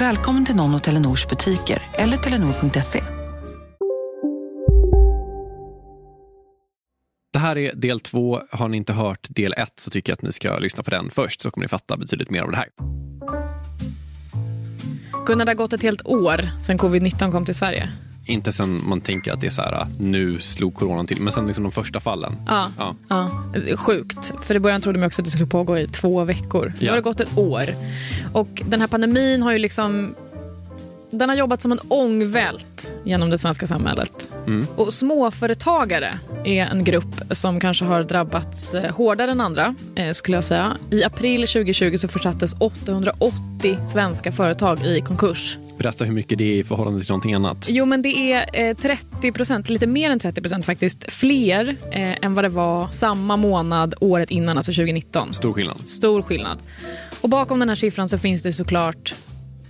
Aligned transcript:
Välkommen 0.00 0.44
till 0.44 0.56
någon 0.56 0.74
av 0.74 0.78
Telenors 0.78 1.28
butiker 1.28 1.82
eller 1.92 2.16
telenor.se. 2.16 3.02
Det 7.32 7.38
här 7.38 7.58
är 7.58 7.74
del 7.74 8.00
två. 8.00 8.40
Har 8.50 8.68
ni 8.68 8.76
inte 8.76 8.92
hört 8.92 9.26
del 9.30 9.54
ett 9.56 9.80
så 9.80 9.90
tycker 9.90 10.12
jag 10.12 10.14
att 10.14 10.22
ni 10.22 10.32
ska 10.32 10.58
lyssna 10.58 10.82
på 10.82 10.90
den 10.90 11.10
först 11.10 11.40
så 11.40 11.50
kommer 11.50 11.64
ni 11.64 11.68
fatta 11.68 11.96
betydligt 11.96 12.30
mer 12.30 12.42
av 12.42 12.50
det 12.50 12.56
här. 12.56 12.68
Gunnar, 15.26 15.44
det 15.44 15.50
har 15.50 15.56
gått 15.56 15.72
ett 15.72 15.82
helt 15.82 16.06
år 16.06 16.60
sedan 16.60 16.78
covid-19 16.78 17.32
kom 17.32 17.44
till 17.44 17.54
Sverige. 17.54 17.88
Inte 18.30 18.52
sen 18.52 18.80
man 18.88 19.00
tänker 19.00 19.32
att 19.32 19.40
det 19.40 19.46
är 19.46 19.50
så 19.50 19.62
här, 19.62 19.86
nu 19.98 20.38
slog 20.38 20.74
coronan 20.74 21.06
till, 21.06 21.20
men 21.20 21.32
sen 21.32 21.46
liksom 21.46 21.64
de 21.64 21.72
första 21.72 22.00
fallen. 22.00 22.36
Ja, 22.46 22.66
Ja. 22.78 22.94
ja. 23.08 23.30
Sjukt. 23.76 24.32
För 24.40 24.54
i 24.54 24.60
början 24.60 24.80
trodde 24.80 24.98
man 24.98 25.06
också 25.06 25.22
att 25.22 25.24
det 25.26 25.30
skulle 25.30 25.46
pågå 25.46 25.78
i 25.78 25.86
två 25.86 26.24
veckor. 26.24 26.72
Nu 26.80 26.86
Ja. 26.86 26.92
har 26.92 26.96
det 26.96 27.02
gått 27.02 27.20
ett 27.20 27.38
år. 27.38 27.62
Och 28.32 28.62
den 28.66 28.80
här 28.80 28.88
pandemin 28.88 29.42
har 29.42 29.52
ju 29.52 29.58
liksom... 29.58 30.14
Den 31.10 31.28
har 31.28 31.36
jobbat 31.36 31.62
som 31.62 31.72
en 31.72 31.80
ångvält 31.88 32.94
genom 33.04 33.30
det 33.30 33.38
svenska 33.38 33.66
samhället. 33.66 34.32
Mm. 34.46 34.66
Och 34.76 34.94
småföretagare 34.94 36.18
är 36.44 36.66
en 36.66 36.84
grupp 36.84 37.22
som 37.30 37.60
kanske 37.60 37.84
har 37.84 38.02
drabbats 38.02 38.74
eh, 38.74 38.94
hårdare 38.94 39.30
än 39.30 39.40
andra, 39.40 39.74
eh, 39.94 40.12
skulle 40.12 40.36
jag 40.36 40.44
säga. 40.44 40.76
I 40.90 41.04
april 41.04 41.40
2020 41.40 41.96
så 41.96 42.08
försattes 42.08 42.54
880 42.58 43.86
svenska 43.86 44.32
företag 44.32 44.86
i 44.86 45.00
konkurs. 45.00 45.58
Berätta 45.78 46.04
hur 46.04 46.12
mycket 46.12 46.38
det 46.38 46.44
är 46.44 46.56
i 46.56 46.64
förhållande 46.64 47.00
till 47.00 47.08
någonting 47.08 47.34
annat. 47.34 47.66
Jo, 47.70 47.84
men 47.84 48.02
det 48.02 48.32
är 48.32 48.68
eh, 48.70 48.76
30 48.76 49.32
procent, 49.32 49.68
lite 49.68 49.86
mer 49.86 50.10
än 50.10 50.18
30 50.18 50.40
procent 50.42 50.66
faktiskt, 50.66 51.12
fler 51.12 51.76
eh, 51.90 52.24
än 52.24 52.34
vad 52.34 52.44
det 52.44 52.48
var 52.48 52.88
samma 52.88 53.36
månad 53.36 53.94
året 54.00 54.30
innan, 54.30 54.56
alltså 54.56 54.72
2019. 54.72 55.34
Stor 55.34 55.52
skillnad. 55.52 55.88
Stor 55.88 56.22
skillnad. 56.22 56.58
Och 57.20 57.28
bakom 57.28 57.58
den 57.58 57.68
här 57.68 57.76
siffran 57.76 58.08
så 58.08 58.18
finns 58.18 58.42
det 58.42 58.52
såklart 58.52 59.14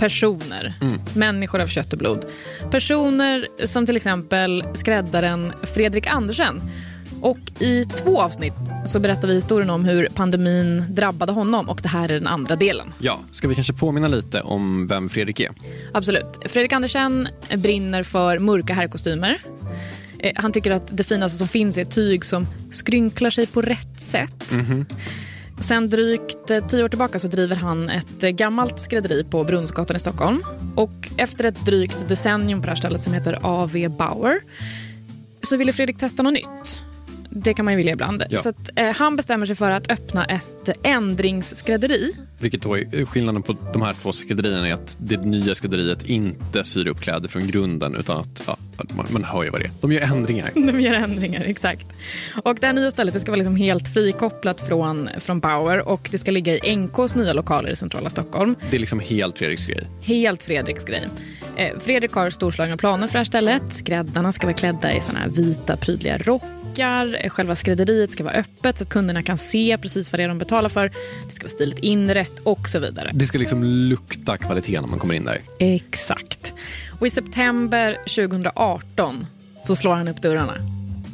personer, 0.01 0.75
människor 1.15 1.61
av 1.61 1.67
kött 1.67 1.93
och 1.93 1.98
blod. 1.98 2.25
Personer 2.70 3.47
som 3.65 3.87
till 3.87 3.97
exempel 3.97 4.65
skräddaren 4.75 5.53
Fredrik 5.62 6.06
Andersen. 6.06 6.62
Och 7.23 7.39
i 7.59 7.84
två 7.84 8.23
avsnitt 8.23 8.53
så 8.84 9.01
berättar 9.01 9.28
vi 9.28 9.34
historien 9.34 9.71
om 9.71 9.84
hur 9.84 10.09
pandemin 10.15 10.84
drabbade 10.89 11.33
honom 11.33 11.69
och 11.69 11.81
det 11.83 11.89
här 11.89 12.09
är 12.09 12.15
den 12.15 12.27
andra 12.27 12.56
delen. 12.56 12.93
Ja, 12.99 13.21
ska 13.31 13.49
vi 13.49 13.55
kanske 13.55 13.72
påminna 13.72 14.09
lite 14.09 14.41
om 14.41 14.87
vem 14.87 15.09
Fredrik 15.09 15.41
är? 15.41 15.50
Absolut. 15.94 16.38
Fredrik 16.47 16.72
Andersen 16.72 17.28
brinner 17.56 18.03
för 18.03 18.38
mörka 18.38 18.75
herrkostymer. 18.75 19.38
Eh, 20.19 20.32
Han 20.37 20.53
tycker 20.53 20.71
att 20.71 20.97
det 20.97 21.05
finaste 21.05 21.38
som 21.38 21.49
finns 21.49 21.78
är 21.78 21.84
tyg 21.84 22.25
som 22.25 22.47
skrynklar 22.71 23.31
sig 23.31 23.47
på 23.47 23.62
rätt 23.62 24.00
sätt. 24.00 24.55
Sen 25.60 25.91
drygt 25.91 26.50
eh, 26.50 26.66
tio 26.66 26.84
år 26.84 26.88
tillbaka 26.88 27.19
så 27.19 27.28
driver 27.28 27.56
han 27.56 27.91
ett 27.91 28.22
eh, 28.22 28.31
gammalt 28.31 28.81
skrädderi 28.81 29.25
på 29.25 29.44
Brunnsgatan 29.44 29.97
i 29.97 29.98
Stockholm. 29.98 30.43
Och 30.76 31.09
efter 31.16 31.44
ett 31.44 31.66
drygt 31.66 32.09
decennium 32.09 32.60
på 32.60 32.66
det 32.66 32.71
här 32.71 32.76
stället 32.76 33.03
som 33.03 33.12
heter 33.12 33.38
AV 33.43 33.88
Bauer 33.99 34.41
så 35.43 35.56
ville 35.56 35.72
Fredrik 35.72 35.99
testa 35.99 36.22
något 36.22 36.32
nytt. 36.32 36.90
Det 37.31 37.55
kan 37.55 37.65
man 37.65 37.73
ju 37.73 37.77
vilja 37.77 37.93
ibland. 37.93 38.23
Ja. 38.31 38.39
Så 38.39 38.49
att, 38.49 38.71
eh, 38.77 38.91
han 38.97 39.17
bestämmer 39.17 39.47
sig 39.47 39.57
för 39.57 39.71
att 39.71 39.91
öppna 39.91 40.25
ett 40.25 40.69
eh, 40.69 40.93
ändringsskrädderi. 40.93 42.13
Vilket 42.39 42.63
då 42.63 42.79
är 42.79 43.05
skillnaden 43.05 43.43
på 43.43 43.57
de 43.73 43.83
här 43.83 43.93
två 43.93 44.13
skrädderierna 44.13 44.69
är 44.69 44.73
att 44.73 44.97
det 45.01 45.25
nya 45.25 45.55
skrädderiet 45.55 46.05
inte 46.05 46.65
syr 46.65 46.89
upp 46.89 47.01
kläder 47.01 47.29
från 47.29 47.47
grunden 47.47 47.95
utan 47.95 48.21
att, 48.21 48.43
ja, 48.47 48.57
man, 48.95 49.07
man 49.11 49.25
hör 49.25 49.45
ju 49.45 49.51
vad 49.51 49.61
det 49.61 49.65
är. 49.65 49.71
De 49.81 49.93
gör 49.93 50.01
ändringar. 50.01 50.51
De 50.73 50.81
gör 50.81 50.95
ändringar, 50.95 51.43
exakt. 51.47 51.87
Och 52.45 52.57
det 52.61 52.67
här 52.67 52.75
nya 52.75 52.91
stället 52.91 53.15
det 53.15 53.21
ska 53.21 53.31
vara 53.31 53.39
liksom 53.39 53.57
helt 53.57 53.95
frikopplat 53.95 54.61
från, 54.61 55.09
från 55.19 55.41
Bauer 55.41 55.89
och 55.89 56.09
det 56.12 56.19
ska 56.19 56.31
ligga 56.31 56.57
i 56.57 56.77
NKs 56.77 57.15
nya 57.15 57.33
lokaler 57.33 57.71
i 57.71 57.77
centrala 57.77 58.11
Stockholm. 58.11 58.55
Det 58.71 58.77
är 58.77 58.81
liksom 58.81 59.01
helt 59.01 59.39
Fredriks 59.39 59.67
grej. 59.67 59.89
Helt 60.03 60.43
Fredriks 60.43 60.85
grej. 60.85 61.09
Eh, 61.57 61.79
Fredrik 61.79 62.12
har 62.12 62.31
storslagna 62.31 62.77
planer 62.77 63.07
för 63.07 63.12
det 63.12 63.19
här 63.19 63.25
stället. 63.25 63.62
Skräddarna 63.69 64.33
ska 64.33 64.47
vara 64.47 64.57
klädda 64.57 64.97
i 64.97 65.01
såna 65.01 65.19
här 65.19 65.29
vita 65.29 65.77
prydliga 65.77 66.19
rockar. 66.19 66.59
Eh, 66.81 67.31
Själva 67.31 67.57
skrädderiet 67.57 68.11
ska 68.13 68.25
vara 68.25 68.35
öppet 68.35 68.79
så 68.79 68.85
att 68.85 68.91
kunderna 68.91 69.23
kan 69.23 69.39
se 69.39 69.79
precis 69.83 70.13
vad 70.13 70.19
det 70.19 70.25
är 70.25 70.29
de 70.29 70.39
betalar 70.39 70.69
för. 70.69 70.89
Det 71.29 71.35
ska 71.35 71.45
vara 71.45 71.53
stiligt 71.53 71.79
inrätt 71.79 72.39
och 72.43 72.69
så 72.69 72.79
vidare. 72.79 73.11
Det 73.15 73.27
ska 73.27 73.39
liksom 73.39 73.65
lukta 73.65 74.37
kvalitet 74.37 74.81
när 74.81 74.89
man 74.89 74.99
kommer 74.99 75.15
in 75.15 75.25
där. 75.25 75.41
Exakt. 75.59 76.53
Och 77.01 77.07
i 77.07 77.11
september 77.11 77.95
2018 77.95 79.27
så 79.65 79.77
slår 79.77 79.95
han 79.95 80.09
upp 80.09 80.23
dörrarna. 80.23 80.55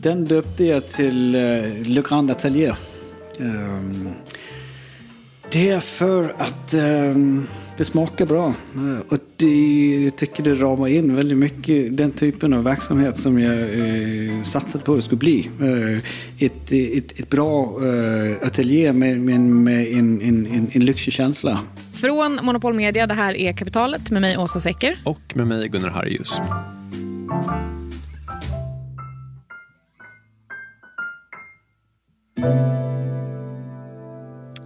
Den 0.03 0.25
döpte 0.25 0.65
jag 0.65 0.87
till 0.87 1.35
uh, 1.37 1.83
Le 1.83 2.03
Grand 2.09 2.31
Atelier. 2.31 2.77
Ehm, 3.41 4.09
det 5.53 5.71
är 5.71 5.81
för 5.81 6.35
att 6.39 6.75
ehm, 6.75 7.47
det 7.79 7.85
smakar 7.85 8.27
bra. 8.27 8.47
Eh, 8.75 8.99
och 9.09 9.19
det, 9.37 10.05
jag 10.05 10.17
tycker 10.17 10.43
det 10.43 10.55
ramar 10.55 10.89
in 10.89 11.17
väldigt 11.17 11.39
mycket 11.39 11.97
den 11.97 12.11
typen 12.11 12.53
av 12.53 12.65
verksamhet 12.65 13.19
som 13.19 13.41
jag 13.41 13.57
uh, 13.57 14.43
satsat 14.43 14.85
på 14.85 14.93
att 14.93 14.99
det 14.99 15.03
skulle 15.03 15.19
bli. 15.19 15.51
Eh, 15.61 15.99
ett, 16.47 16.73
ett, 16.73 17.21
ett 17.21 17.31
bra 17.31 17.81
uh, 17.81 18.37
ateljé 18.43 18.93
med, 18.93 19.21
med, 19.21 19.41
med 19.41 19.87
en, 19.87 20.23
en, 20.23 20.47
en, 20.47 20.71
en 20.73 20.85
lyxig 20.85 21.13
känsla. 21.13 21.61
Från 21.93 22.39
Monopol 22.43 22.75
Media, 22.75 23.07
det 23.07 23.15
här 23.15 23.37
är 23.37 23.53
Kapitalet 23.53 24.11
med 24.11 24.23
mig 24.23 24.39
Åsa 24.39 24.61
Secker. 24.61 24.97
Och 25.05 25.21
med 25.35 25.47
mig 25.47 25.69
Gunnar 25.69 25.89
Harrius. 25.91 26.41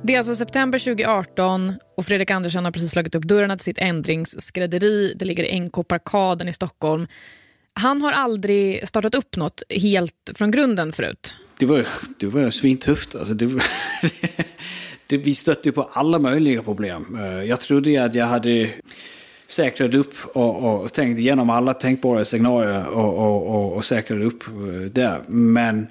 Det 0.03 0.15
är 0.15 0.19
alltså 0.19 0.35
september 0.35 0.79
2018 0.79 1.73
och 1.97 2.07
Fredrik 2.07 2.31
Andersson 2.31 2.65
har 2.65 2.73
precis 2.73 2.91
slagit 2.91 3.15
upp 3.15 3.25
dörrarna 3.25 3.57
till 3.57 3.65
sitt 3.65 3.79
ändringsskrädderi. 3.79 5.15
Det 5.17 5.25
ligger 5.25 5.45
i 5.45 5.61
NK 5.61 5.89
Parkaden 5.89 6.49
i 6.49 6.53
Stockholm. 6.53 7.07
Han 7.75 8.03
har 8.03 8.13
aldrig 8.13 8.89
startat 8.89 9.15
upp 9.15 9.37
något 9.37 9.63
helt 9.71 10.31
från 10.35 10.51
grunden 10.51 10.93
förut. 10.93 11.37
Det 11.59 11.67
var, 11.67 11.87
det 12.19 12.27
var 12.27 12.51
svintufft. 12.51 13.15
Alltså 13.15 13.35
det, 13.35 13.47
var- 13.47 13.65
det, 15.07 15.17
vi 15.17 15.35
stötte 15.35 15.73
på 15.73 15.83
alla 15.93 16.19
möjliga 16.19 16.63
problem. 16.63 17.19
Eh, 17.21 17.45
jag 17.45 17.61
trodde 17.61 18.05
att 18.05 18.15
jag 18.15 18.27
hade 18.27 18.71
säkrat 19.47 19.95
upp 19.95 20.15
och, 20.35 20.81
och 20.83 20.93
tänkt 20.93 21.19
igenom 21.19 21.51
alla 21.51 21.75
tänkbara 21.75 22.25
scenarier 22.25 22.89
och, 22.89 23.19
och, 23.19 23.47
och, 23.55 23.73
och 23.77 23.85
säkrat 23.85 24.23
upp 24.23 24.47
eh, 24.49 24.53
där. 24.93 25.23
Men 25.29 25.87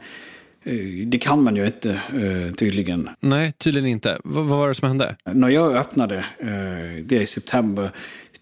det 1.06 1.18
kan 1.22 1.44
man 1.44 1.56
ju 1.56 1.66
inte 1.66 1.92
eh, 1.92 2.54
tydligen. 2.56 3.10
Nej, 3.20 3.54
tydligen 3.58 3.90
inte. 3.90 4.10
V- 4.14 4.20
vad 4.24 4.46
var 4.46 4.68
det 4.68 4.74
som 4.76 4.88
hände? 4.88 5.16
När 5.26 5.50
jag 5.50 5.76
öppnade 5.76 6.18
eh, 6.40 7.04
det 7.06 7.22
i 7.22 7.28
september, 7.28 7.92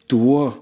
då 0.07 0.53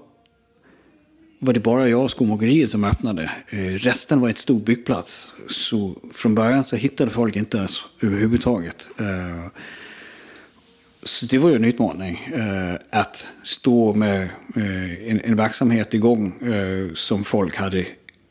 var 1.38 1.52
det 1.52 1.60
bara 1.60 1.88
jag 1.88 2.04
och 2.04 2.10
skomakeriet 2.10 2.70
som 2.70 2.84
öppnade. 2.84 3.30
Eh, 3.48 3.58
resten 3.58 4.20
var 4.20 4.28
ett 4.28 4.38
stor 4.38 4.60
byggplats. 4.60 5.34
Så 5.48 5.94
från 6.14 6.34
början 6.34 6.64
så 6.64 6.76
hittade 6.76 7.10
folk 7.10 7.36
inte 7.36 7.56
ens 7.56 7.72
överhuvudtaget. 8.02 8.88
Eh, 9.00 9.46
så 11.02 11.26
det 11.26 11.38
var 11.38 11.50
ju 11.50 11.56
en 11.56 11.64
utmaning. 11.64 12.28
Eh, 12.34 12.74
att 12.90 13.26
stå 13.42 13.94
med 13.94 14.22
eh, 14.56 15.10
en, 15.24 15.36
verksamhet 15.36 15.94
igång 15.94 16.40
eh, 16.52 16.94
som 16.94 17.24
folk 17.24 17.56
hade 17.56 17.86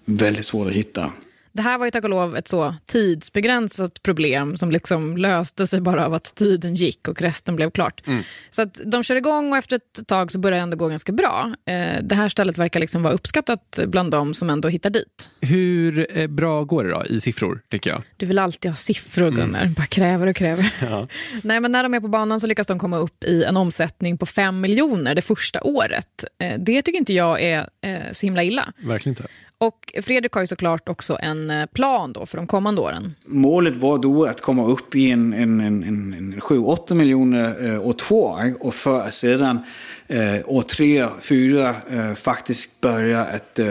väldigt 0.05 0.45
svårt 0.45 0.67
att 0.67 0.73
hitta. 0.73 1.11
Det 1.55 1.61
här 1.61 1.77
var 1.77 1.85
ju 1.85 1.91
tack 1.91 2.03
och 2.03 2.09
lov 2.09 2.37
ett 2.37 2.47
så 2.47 2.75
tidsbegränsat 2.85 4.03
problem 4.03 4.57
som 4.57 4.71
liksom 4.71 5.17
löste 5.17 5.67
sig 5.67 5.81
bara 5.81 6.05
av 6.05 6.13
att 6.13 6.35
tiden 6.35 6.75
gick 6.75 7.07
och 7.07 7.21
resten 7.21 7.55
blev 7.55 7.71
klart. 7.71 8.07
Mm. 8.07 8.23
Så 8.49 8.61
att 8.61 8.81
de 8.85 9.03
kör 9.03 9.15
igång 9.15 9.51
och 9.51 9.57
efter 9.57 9.75
ett 9.75 10.07
tag 10.07 10.31
så 10.31 10.39
börjar 10.39 10.57
det 10.57 10.63
ändå 10.63 10.77
gå 10.77 10.87
ganska 10.87 11.11
bra. 11.11 11.53
Eh, 11.65 12.03
det 12.03 12.15
här 12.15 12.29
stället 12.29 12.57
verkar 12.57 12.79
liksom 12.79 13.03
vara 13.03 13.13
uppskattat 13.13 13.79
bland 13.87 14.11
de 14.11 14.33
som 14.33 14.49
ändå 14.49 14.67
hittar 14.67 14.89
dit. 14.89 15.31
Hur 15.41 16.17
eh, 16.17 16.27
bra 16.27 16.63
går 16.63 16.83
det 16.83 16.89
då 16.89 17.05
i 17.05 17.19
siffror, 17.21 17.61
tycker 17.71 17.89
jag? 17.89 18.03
Du 18.17 18.25
vill 18.25 18.39
alltid 18.39 18.71
ha 18.71 18.75
siffror, 18.75 19.31
Gunnar. 19.31 19.65
Bara 19.65 19.87
kräver 19.87 20.27
och 20.27 20.35
kräver. 20.35 20.73
Nej, 21.43 21.59
men 21.59 21.71
när 21.71 21.83
de 21.83 21.93
är 21.93 21.99
på 21.99 22.07
banan 22.07 22.39
så 22.39 22.47
lyckas 22.47 22.67
de 22.67 22.79
komma 22.79 22.97
upp 22.97 23.23
i 23.23 23.43
en 23.43 23.57
omsättning 23.57 24.17
på 24.17 24.25
5 24.25 24.61
miljoner 24.61 25.15
det 25.15 25.21
första 25.21 25.63
året. 25.63 26.25
Eh, 26.41 26.59
Det 26.59 26.81
tycker 26.81 26.99
inte 26.99 27.13
jag 27.13 27.41
är 27.41 27.69
så 28.11 28.25
himla 28.25 28.43
illa. 28.43 28.73
Verkligen 28.77 29.11
inte. 29.11 29.27
Och 29.57 29.93
Fredrik 30.03 30.33
har 30.33 30.41
ju 30.41 30.47
såklart 30.47 30.89
också 30.89 31.17
en 31.21 31.49
eh, 31.49 31.65
plan 31.65 32.13
då 32.13 32.25
för 32.25 32.37
de 32.37 32.47
kommande 32.47 32.81
åren. 32.81 33.15
Målet 33.25 33.75
var 33.75 33.97
då 33.97 34.25
att 34.25 34.41
komma 34.41 34.65
upp 34.65 34.95
i 34.95 35.11
en, 35.11 35.33
en, 35.33 35.59
en, 35.59 35.83
en, 35.83 36.41
7-8 36.41 36.93
miljoner 36.93 37.73
eh, 37.73 37.87
år 37.87 37.93
två 37.93 38.39
eh, 38.39 38.53
och 38.53 38.73
för 38.73 38.99
att 38.99 39.13
sedan 39.13 39.59
eh, 40.07 40.39
år 40.45 40.61
tre, 40.61 41.07
fyra 41.21 41.75
eh, 41.89 42.13
faktiskt 42.13 42.81
börja 42.81 43.21
att 43.25 43.59
eh, 43.59 43.67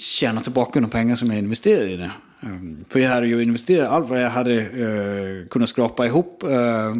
tjäna 0.00 0.40
tillbaka 0.40 0.80
de 0.80 0.90
pengar 0.90 1.16
som 1.16 1.30
jag 1.30 1.38
investerade 1.38 1.90
i 1.90 1.96
det. 1.96 2.10
Um, 2.42 2.84
för 2.88 3.00
jag 3.00 3.10
hade 3.10 3.26
ju 3.26 3.42
investerat 3.42 3.90
allt 3.90 4.08
vad 4.08 4.22
jag 4.22 4.30
hade 4.30 4.60
eh, 4.60 5.48
kunnat 5.48 5.68
skrapa 5.68 6.06
ihop. 6.06 6.44
Uh, 6.44 6.96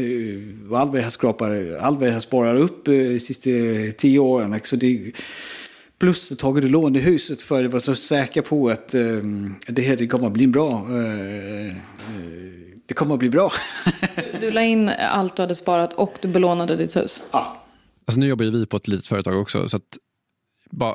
uh, 0.00 0.72
allt 0.72 0.90
vad 0.90 1.00
jag 1.00 2.12
har 2.12 2.20
sparat 2.20 2.60
upp 2.60 2.84
de 2.84 3.20
sista 3.20 3.50
tio 3.98 4.18
åren. 4.18 4.60
Så 4.64 4.76
det, 4.76 5.12
Plus 5.98 6.32
tagit 6.38 6.64
lån 6.64 6.96
i 6.96 7.00
huset 7.00 7.42
för 7.42 7.64
att 7.64 7.70
vara 7.70 7.80
så 7.80 7.94
säker 7.94 8.42
på 8.42 8.70
att 8.70 8.94
eh, 8.94 9.02
det 9.68 9.82
här 9.82 9.96
det 9.96 10.06
kommer 10.06 10.26
att 10.26 10.32
bli 10.32 10.46
bra. 10.46 10.86
Eh, 10.90 11.66
eh, 11.66 11.74
det 12.86 12.94
kommer 12.94 13.14
att 13.14 13.18
bli 13.20 13.30
bra. 13.30 13.52
Du 14.40 14.50
la 14.50 14.62
in 14.62 14.88
allt 14.88 15.36
du 15.36 15.42
hade 15.42 15.54
sparat 15.54 15.92
och 15.92 16.14
du 16.20 16.28
belånade 16.28 16.76
ditt 16.76 16.96
hus. 16.96 17.24
ja. 17.32 17.60
Alltså 18.06 18.20
nu 18.20 18.26
jobbar 18.26 18.44
ju 18.44 18.50
vi 18.50 18.66
på 18.66 18.76
ett 18.76 18.88
litet 18.88 19.06
företag 19.06 19.40
också, 19.40 19.68
så 19.68 19.76
att 19.76 19.98
bara 20.74 20.94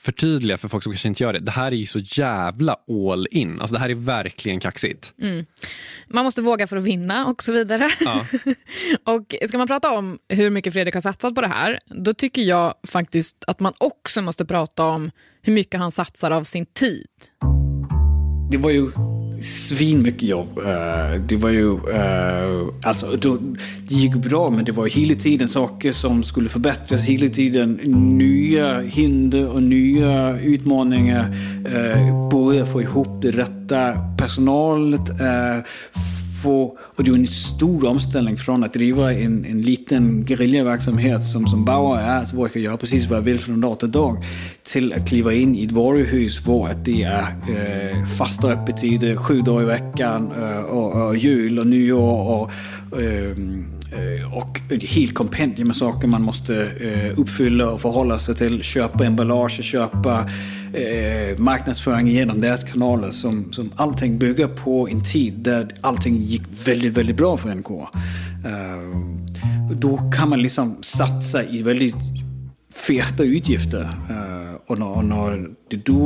förtydliga 0.00 0.58
för 0.58 0.68
folk 0.68 0.82
som 0.82 0.92
kanske 0.92 1.08
inte 1.08 1.22
gör 1.22 1.32
det. 1.32 1.38
Det 1.38 1.50
här 1.50 1.72
är 1.72 1.76
ju 1.76 1.86
så 1.86 1.98
jävla 1.98 2.76
all 2.88 3.26
in. 3.30 3.60
Alltså 3.60 3.74
det 3.74 3.80
här 3.80 3.90
är 3.90 3.94
verkligen 3.94 4.60
kaxigt. 4.60 5.14
Man 6.08 6.24
måste 6.24 6.42
våga 6.42 6.66
för 6.66 6.76
att 6.76 6.84
vinna 6.84 7.26
och 7.26 7.42
så 7.42 7.52
vidare. 7.52 7.90
Ja. 8.00 8.26
och 9.14 9.34
ska 9.48 9.58
man 9.58 9.66
prata 9.66 9.90
om 9.90 10.18
hur 10.28 10.50
mycket 10.50 10.72
Fredrik 10.72 10.94
har 10.94 11.00
satsat 11.00 11.34
på 11.34 11.40
det 11.40 11.48
här, 11.48 11.80
då 11.86 12.14
tycker 12.14 12.42
jag 12.42 12.74
faktiskt 12.86 13.44
att 13.46 13.60
man 13.60 13.72
också 13.78 14.22
måste 14.22 14.44
prata 14.44 14.84
om 14.84 15.10
hur 15.42 15.52
mycket 15.52 15.80
han 15.80 15.92
satsar 15.92 16.30
av 16.30 16.44
sin 16.44 16.66
tid. 16.66 17.06
Det 18.50 18.58
var 18.58 18.70
ju 18.70 18.92
svin 19.46 20.02
mycket 20.02 20.22
jobb. 20.22 20.58
Eh, 20.58 21.20
det 21.28 21.36
var 21.36 21.50
ju, 21.50 21.72
eh, 21.72 22.68
alltså 22.82 23.16
då, 23.16 23.38
det 23.88 23.94
gick 23.94 24.14
bra 24.14 24.50
men 24.50 24.64
det 24.64 24.72
var 24.72 24.86
hela 24.86 25.14
tiden 25.14 25.48
saker 25.48 25.92
som 25.92 26.24
skulle 26.24 26.48
förbättras. 26.48 27.00
Hela 27.00 27.28
tiden 27.28 27.72
nya 28.18 28.80
hinder 28.80 29.48
och 29.48 29.62
nya 29.62 30.38
utmaningar. 30.40 31.36
Eh, 31.66 32.08
uh, 32.08 32.28
både 32.28 32.66
få 32.66 32.82
ihop 32.82 33.22
det 33.22 33.30
rätta 33.30 33.92
personalet. 34.18 35.20
Få, 36.42 36.78
och 36.80 37.04
det 37.04 37.10
är 37.10 37.14
en 37.14 37.26
stor 37.26 37.86
omställning 37.86 38.36
från 38.36 38.64
att 38.64 38.72
driva 38.72 39.12
en, 39.12 39.44
en 39.44 39.62
liten 39.62 40.26
gerillaverksamhet 40.26 41.24
som, 41.24 41.46
som 41.46 41.64
Bauer 41.64 42.00
är, 42.00 42.18
alltså, 42.18 42.36
så 42.36 42.42
jag 42.42 42.52
kan 42.52 42.62
göra 42.62 42.76
precis 42.76 43.06
vad 43.06 43.18
jag 43.18 43.22
vill 43.22 43.38
från 43.38 43.60
dag 43.60 43.80
till 43.80 43.90
dag, 43.90 44.24
till 44.64 44.92
att 44.92 45.08
kliva 45.08 45.32
in 45.32 45.56
i 45.56 45.64
ett 45.64 45.72
varuhus 45.72 46.44
där 46.44 46.70
att 46.70 46.84
det 46.84 47.04
øh, 47.04 47.10
är 47.10 47.90
eh, 47.90 48.06
fasta 48.06 48.48
öppettider 48.48 49.16
sju 49.16 49.42
dagar 49.42 49.62
i 49.62 49.64
veckan 49.64 50.26
och, 50.26 50.38
øh, 50.38 50.64
och, 50.64 51.08
och 51.08 51.16
jul 51.16 51.58
och 51.58 51.66
nyår 51.66 52.30
och, 52.30 52.50
øh, 53.00 53.36
och 54.32 54.60
ett 54.70 54.82
helt 54.82 55.14
kompendium 55.14 55.68
med 55.68 55.76
saker 55.76 56.08
man 56.08 56.22
måste 56.22 56.70
uppfylla 57.16 57.70
och 57.70 57.80
förhålla 57.80 58.18
sig 58.18 58.34
till. 58.34 58.62
Köpa 58.62 59.04
emballage, 59.04 59.62
köpa 59.62 60.24
eh, 60.76 61.38
marknadsföring 61.38 62.08
genom 62.08 62.40
deras 62.40 62.64
kanaler 62.64 63.10
som, 63.10 63.52
som 63.52 63.72
allting 63.76 64.18
bygger 64.18 64.48
på 64.48 64.88
en 64.88 65.04
tid 65.04 65.34
där 65.34 65.74
allting 65.80 66.16
gick 66.16 66.42
väldigt, 66.64 66.92
väldigt 66.92 67.16
bra 67.16 67.36
för 67.36 67.54
NK. 67.54 67.70
Eh, 67.70 67.86
då 69.72 70.10
kan 70.16 70.28
man 70.28 70.42
liksom 70.42 70.76
satsa 70.82 71.44
i 71.44 71.62
väldigt 71.62 71.94
feta 72.76 73.22
utgifter. 73.24 73.82
Eh, 74.10 74.56
och 74.66 74.78
när, 74.78 74.96
och 74.96 75.04
när 75.04 75.50
det, 75.70 75.86
då, 75.86 76.02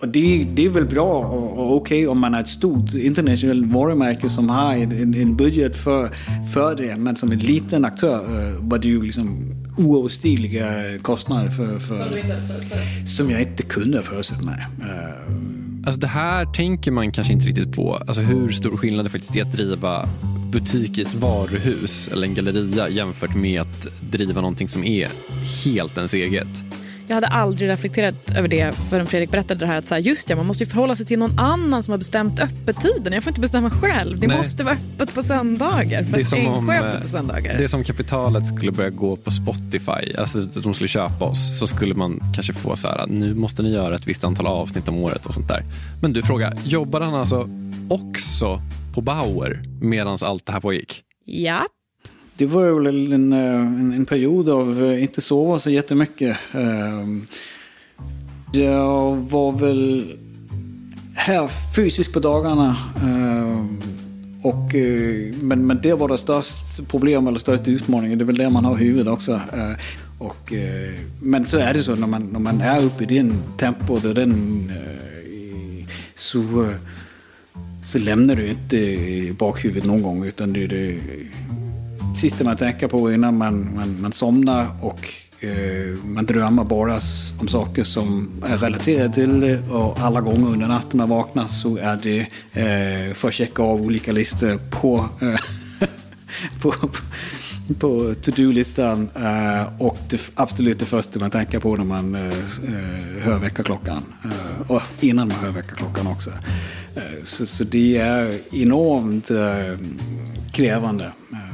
och 0.00 0.08
det, 0.08 0.46
det 0.54 0.64
är 0.64 0.68
väl 0.68 0.86
bra 0.86 1.18
och, 1.18 1.58
och 1.58 1.76
okej 1.76 2.08
om 2.08 2.20
man 2.20 2.34
har 2.34 2.40
ett 2.40 2.48
stort 2.48 2.94
internationellt 2.94 3.72
varumärke 3.72 4.28
som 4.28 4.48
har 4.48 4.74
en, 4.74 5.14
en 5.14 5.36
budget 5.36 5.76
för, 5.76 6.08
för 6.54 6.76
det. 6.76 6.96
Men 6.96 7.16
som 7.16 7.32
en 7.32 7.38
liten 7.38 7.84
aktör 7.84 8.14
eh, 8.14 8.54
var 8.60 8.78
det 8.78 8.88
ju 8.88 9.02
liksom 9.02 9.54
oöverstigliga 9.78 10.98
kostnader 11.02 11.50
för, 11.50 11.78
för, 11.78 11.96
Som 11.96 12.18
inte 12.18 13.06
som 13.06 13.30
jag 13.30 13.40
inte 13.40 13.62
kunde 13.62 14.02
förutse. 14.02 14.34
Nej. 14.42 14.66
Eh, 14.80 15.34
Alltså 15.86 16.00
det 16.00 16.06
här 16.06 16.46
tänker 16.46 16.90
man 16.90 17.12
kanske 17.12 17.32
inte 17.32 17.46
riktigt 17.46 17.76
på. 17.76 17.94
Alltså 17.94 18.22
hur 18.22 18.50
stor 18.52 18.76
skillnad 18.76 19.04
det 19.04 19.08
faktiskt 19.08 19.36
är 19.36 19.42
att 19.42 19.52
driva 19.52 20.08
butik 20.52 20.98
i 20.98 21.02
ett 21.02 21.14
varuhus 21.14 22.08
eller 22.08 22.26
en 22.26 22.34
galleria 22.34 22.88
jämfört 22.88 23.34
med 23.34 23.60
att 23.60 23.86
driva 24.10 24.40
någonting 24.40 24.68
som 24.68 24.84
är 24.84 25.08
helt 25.64 25.96
ens 25.96 26.14
eget. 26.14 26.48
Jag 27.08 27.14
hade 27.14 27.26
aldrig 27.26 27.70
reflekterat 27.70 28.30
över 28.36 28.48
det 28.48 28.72
förrän 28.90 29.06
Fredrik 29.06 29.30
berättade 29.30 29.60
det 29.60 29.66
här 29.66 29.78
att 29.78 29.86
så 29.86 29.94
här, 29.94 30.02
just 30.02 30.30
ja, 30.30 30.36
man 30.36 30.46
måste 30.46 30.64
ju 30.64 30.70
förhålla 30.70 30.94
sig 30.94 31.06
till 31.06 31.18
någon 31.18 31.38
annan 31.38 31.82
som 31.82 31.92
har 31.92 31.98
bestämt 31.98 32.40
öppettiden. 32.40 33.12
Jag 33.12 33.22
får 33.22 33.30
inte 33.30 33.40
bestämma 33.40 33.70
själv. 33.70 34.20
Det 34.20 34.26
Nej. 34.26 34.36
måste 34.36 34.64
vara 34.64 34.74
öppet 34.74 35.14
på 35.14 35.22
söndagar 35.22 36.04
för 36.04 36.12
Det 36.12 36.20
är 36.20 36.24
som 36.24 36.46
om, 36.46 36.70
eh, 36.70 36.80
öppet 36.80 37.02
på 37.02 37.08
söndagar. 37.08 37.54
Det 37.58 37.64
är 37.64 37.68
som 37.68 37.84
kapitalet 37.84 38.46
skulle 38.46 38.72
börja 38.72 38.90
gå 38.90 39.16
på 39.16 39.30
Spotify, 39.30 40.14
alltså 40.18 40.38
att 40.38 40.62
de 40.62 40.74
skulle 40.74 40.88
köpa 40.88 41.24
oss, 41.24 41.58
så 41.58 41.66
skulle 41.66 41.94
man 41.94 42.20
kanske 42.34 42.52
få 42.52 42.76
så 42.76 42.88
här, 42.88 43.06
nu 43.06 43.34
måste 43.34 43.62
ni 43.62 43.72
göra 43.72 43.94
ett 43.94 44.06
visst 44.06 44.24
antal 44.24 44.46
avsnitt 44.46 44.88
om 44.88 44.98
året 44.98 45.26
och 45.26 45.34
sånt 45.34 45.48
där. 45.48 45.64
Men 46.02 46.12
du, 46.12 46.22
fråga, 46.22 46.52
jobbar 46.64 47.00
han 47.00 47.14
alltså 47.14 47.48
också 47.88 48.62
på 48.94 49.00
Bauer 49.00 49.62
medan 49.80 50.18
allt 50.22 50.46
det 50.46 50.52
här 50.52 50.60
pågick? 50.60 51.02
Ja, 51.24 51.62
det 52.38 52.46
var 52.46 52.80
väl 52.80 53.12
en, 53.12 53.32
en, 53.32 53.92
en 53.92 54.04
period 54.06 54.48
av 54.48 54.84
eh, 54.84 55.02
inte 55.02 55.20
sova 55.20 55.58
så 55.58 55.70
jättemycket. 55.70 56.36
Ehm, 56.52 57.26
jag 58.52 59.16
var 59.16 59.52
väl 59.52 60.14
här 61.14 61.50
fysiskt 61.76 62.12
på 62.12 62.20
dagarna. 62.20 62.76
Ehm, 63.02 63.80
och, 64.42 64.74
eh, 64.74 65.34
men, 65.40 65.66
men 65.66 65.80
det 65.82 65.94
var 65.94 66.08
det 66.08 66.18
största 66.18 66.82
problemet, 66.90 67.28
eller 67.28 67.38
största 67.38 67.70
utmaningen. 67.70 68.18
Det 68.18 68.24
är 68.24 68.26
väl 68.26 68.38
där 68.38 68.50
man 68.50 68.64
har 68.64 68.76
huvudet 68.76 69.12
också. 69.12 69.32
Eh, 69.32 69.72
och, 70.18 70.52
men 71.22 71.46
så 71.46 71.58
är 71.58 71.74
det 71.74 71.82
så 71.82 71.94
när 71.94 72.06
man, 72.06 72.22
när 72.22 72.40
man 72.40 72.60
är 72.60 72.84
uppe 72.84 73.04
i 73.04 73.06
den 73.06 73.42
tempot 73.56 74.04
och 74.04 74.14
den 74.14 74.72
så, 76.14 76.74
så 77.84 77.98
lämnar 77.98 78.34
du 78.34 78.48
inte 78.48 78.98
bakhuvudet 79.38 79.84
någon 79.84 80.02
gång 80.02 80.24
utan 80.24 80.52
du, 80.52 80.66
du 80.66 81.00
sista 82.14 82.44
man 82.44 82.56
tänker 82.56 82.88
på 82.88 83.12
innan 83.12 83.36
man, 83.36 83.74
man, 83.74 84.00
man 84.00 84.12
somnar 84.12 84.68
och 84.80 85.08
eh, 85.40 86.04
man 86.04 86.26
drömmer 86.26 86.64
bara 86.64 87.00
om 87.40 87.48
saker 87.48 87.84
som 87.84 88.30
är 88.46 88.58
relaterade 88.58 89.14
till 89.14 89.40
det 89.40 89.68
och 89.68 90.00
alla 90.00 90.20
gånger 90.20 90.48
under 90.48 90.68
natten 90.68 90.98
man 90.98 91.08
vaknar 91.08 91.46
så 91.46 91.76
är 91.76 91.98
det 92.02 92.20
eh, 92.52 93.14
för 93.14 93.28
att 93.28 93.34
checka 93.34 93.62
av 93.62 93.80
olika 93.80 94.12
listor 94.12 94.58
på, 94.70 95.08
eh, 95.22 95.88
på, 96.62 96.74
på 97.78 98.14
to-do-listan 98.22 99.08
eh, 99.14 99.82
och 99.82 99.98
det 100.10 100.20
absolut 100.34 100.78
det 100.78 100.86
första 100.86 101.18
man 101.18 101.30
tänker 101.30 101.58
på 101.58 101.76
när 101.76 101.84
man 101.84 102.14
eh, 102.14 102.26
eh, 102.28 103.22
hör 103.22 103.38
väckarklockan. 103.38 104.02
Eh, 104.24 104.70
och 104.70 104.82
innan 105.00 105.28
man 105.28 105.36
hör 105.36 105.50
väckarklockan 105.50 106.06
också. 106.06 106.30
Eh, 106.96 107.24
så, 107.24 107.46
så 107.46 107.64
det 107.64 107.96
är 107.96 108.38
enormt 108.52 109.30
eh, 109.30 109.86
krävande. 110.52 111.04
Eh, 111.04 111.47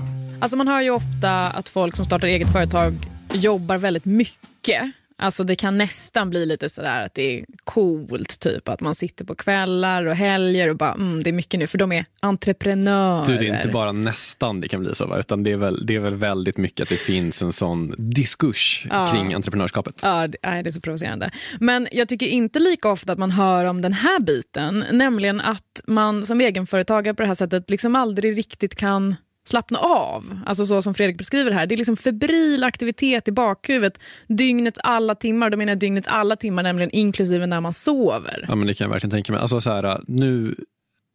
Alltså 0.44 0.56
man 0.56 0.68
hör 0.68 0.80
ju 0.80 0.90
ofta 0.90 1.30
att 1.30 1.68
folk 1.68 1.96
som 1.96 2.04
startar 2.04 2.28
eget 2.28 2.52
företag 2.52 2.94
jobbar 3.32 3.78
väldigt 3.78 4.04
mycket. 4.04 4.82
Alltså 5.18 5.44
det 5.44 5.56
kan 5.56 5.78
nästan 5.78 6.30
bli 6.30 6.46
lite 6.46 6.68
sådär 6.68 7.04
att 7.04 7.14
det 7.14 7.38
är 7.38 7.44
coolt 7.64 8.40
typ 8.40 8.68
att 8.68 8.80
man 8.80 8.94
sitter 8.94 9.24
på 9.24 9.34
kvällar 9.34 10.06
och 10.06 10.14
helger 10.14 10.70
och 10.70 10.76
bara 10.76 10.92
mm, 10.92 11.22
det 11.22 11.30
är 11.30 11.34
mycket 11.34 11.60
nu 11.60 11.66
för 11.66 11.78
de 11.78 11.92
är 11.92 12.04
entreprenörer. 12.20 13.26
Du, 13.26 13.36
det 13.36 13.48
är 13.48 13.56
inte 13.56 13.68
bara 13.68 13.92
nästan 13.92 14.60
det 14.60 14.68
kan 14.68 14.80
bli 14.80 14.94
så, 14.94 15.06
va? 15.06 15.18
utan 15.18 15.42
det 15.42 15.52
är, 15.52 15.56
väl, 15.56 15.86
det 15.86 15.94
är 15.94 16.00
väl 16.00 16.14
väldigt 16.14 16.56
mycket 16.56 16.80
att 16.80 16.88
det 16.88 16.96
finns 16.96 17.42
en 17.42 17.52
sån 17.52 17.94
diskurs 17.98 18.86
Ja. 18.90 19.12
kring 19.12 19.34
entreprenörskapet. 19.34 20.00
Ja, 20.02 20.26
det, 20.26 20.38
nej, 20.42 20.62
det 20.62 20.70
är 20.70 20.72
så 20.72 20.80
provocerande. 20.80 21.30
Men 21.60 21.88
jag 21.92 22.08
tycker 22.08 22.26
inte 22.26 22.58
lika 22.58 22.88
ofta 22.88 23.12
att 23.12 23.18
man 23.18 23.30
hör 23.30 23.64
om 23.64 23.82
den 23.82 23.92
här 23.92 24.20
biten, 24.20 24.84
nämligen 24.92 25.40
att 25.40 25.80
man 25.86 26.22
som 26.22 26.40
egenföretagare 26.40 27.14
på 27.14 27.22
det 27.22 27.26
här 27.28 27.34
sättet 27.34 27.70
liksom 27.70 27.96
aldrig 27.96 28.38
riktigt 28.38 28.74
kan 28.76 29.16
slappna 29.44 29.78
av. 29.78 30.38
Alltså 30.46 30.66
så 30.66 30.82
som 30.82 30.94
Fredrik 30.94 31.18
beskriver 31.18 31.50
här. 31.50 31.66
Det 31.66 31.74
är 31.74 31.76
liksom 31.76 31.96
febril 31.96 32.64
aktivitet 32.64 33.28
i 33.28 33.32
bakhuvudet 33.32 34.00
dygnets 34.28 34.80
alla 34.82 35.14
timmar. 35.14 35.50
Då 35.50 35.56
menar 35.56 35.70
jag 35.70 35.78
dygnets 35.78 36.08
alla 36.08 36.36
timmar, 36.36 36.62
nämligen 36.62 36.90
inklusive 36.90 37.46
när 37.46 37.60
man 37.60 37.72
sover. 37.72 38.44
Ja, 38.48 38.54
men 38.54 38.66
det 38.66 38.74
kan 38.74 38.84
jag 38.84 38.92
verkligen 38.92 39.10
tänka 39.10 39.32
mig. 39.32 39.40
Alltså, 39.40 39.60
så 39.60 39.70
här, 39.70 40.00
nu, 40.06 40.56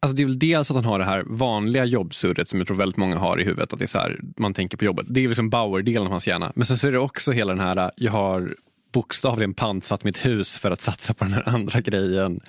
alltså, 0.02 0.16
det 0.16 0.22
är 0.22 0.26
väl 0.26 0.38
dels 0.38 0.70
att 0.70 0.76
han 0.76 0.84
har 0.84 0.98
det 0.98 1.04
här 1.04 1.24
vanliga 1.26 1.84
jobbsurret 1.84 2.48
som 2.48 2.58
jag 2.58 2.66
tror 2.66 2.76
väldigt 2.76 2.96
många 2.96 3.18
har 3.18 3.40
i 3.40 3.44
huvudet. 3.44 3.72
Att 3.72 3.78
det 3.78 3.84
är 3.84 3.86
så 3.86 3.98
här, 3.98 4.20
man 4.36 4.54
tänker 4.54 4.76
på 4.76 4.84
jobbet. 4.84 5.06
Det 5.08 5.24
är 5.24 5.28
liksom 5.28 5.50
Bauer-delen 5.50 6.04
av 6.04 6.10
hans 6.10 6.28
hjärna. 6.28 6.52
Men 6.54 6.66
sen 6.66 6.76
så 6.76 6.88
är 6.88 6.92
det 6.92 6.98
också 6.98 7.32
hela 7.32 7.54
den 7.54 7.60
här, 7.60 7.90
jag 7.96 8.12
har 8.12 8.54
bokstavligen 8.92 9.54
pantsatt 9.54 10.04
mitt 10.04 10.26
hus 10.26 10.58
för 10.58 10.70
att 10.70 10.80
satsa 10.80 11.14
på 11.14 11.24
den 11.24 11.32
här 11.34 11.48
andra 11.48 11.80
grejen. 11.80 12.40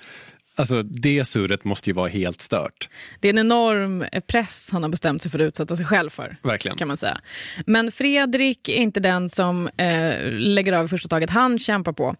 Alltså 0.54 0.82
det 0.82 1.24
surret 1.24 1.64
måste 1.64 1.90
ju 1.90 1.94
vara 1.94 2.08
helt 2.08 2.40
stört. 2.40 2.88
Det 3.20 3.28
är 3.28 3.32
en 3.32 3.38
enorm 3.38 4.04
press 4.26 4.68
han 4.72 4.82
har 4.82 4.90
bestämt 4.90 5.22
sig 5.22 5.30
för 5.30 5.38
att 5.38 5.48
utsätta 5.48 5.76
sig 5.76 5.86
själv 5.86 6.10
för. 6.10 6.36
Verkligen. 6.42 6.78
Kan 6.78 6.88
man 6.88 6.96
säga. 6.96 7.20
Men 7.66 7.92
Fredrik 7.92 8.68
är 8.68 8.76
inte 8.76 9.00
den 9.00 9.28
som 9.28 9.68
eh, 9.76 10.30
lägger 10.30 10.72
över 10.72 10.88
första 10.88 11.08
taget. 11.08 11.30
Han 11.30 11.58
kämpar 11.58 11.92
på. 11.92 12.16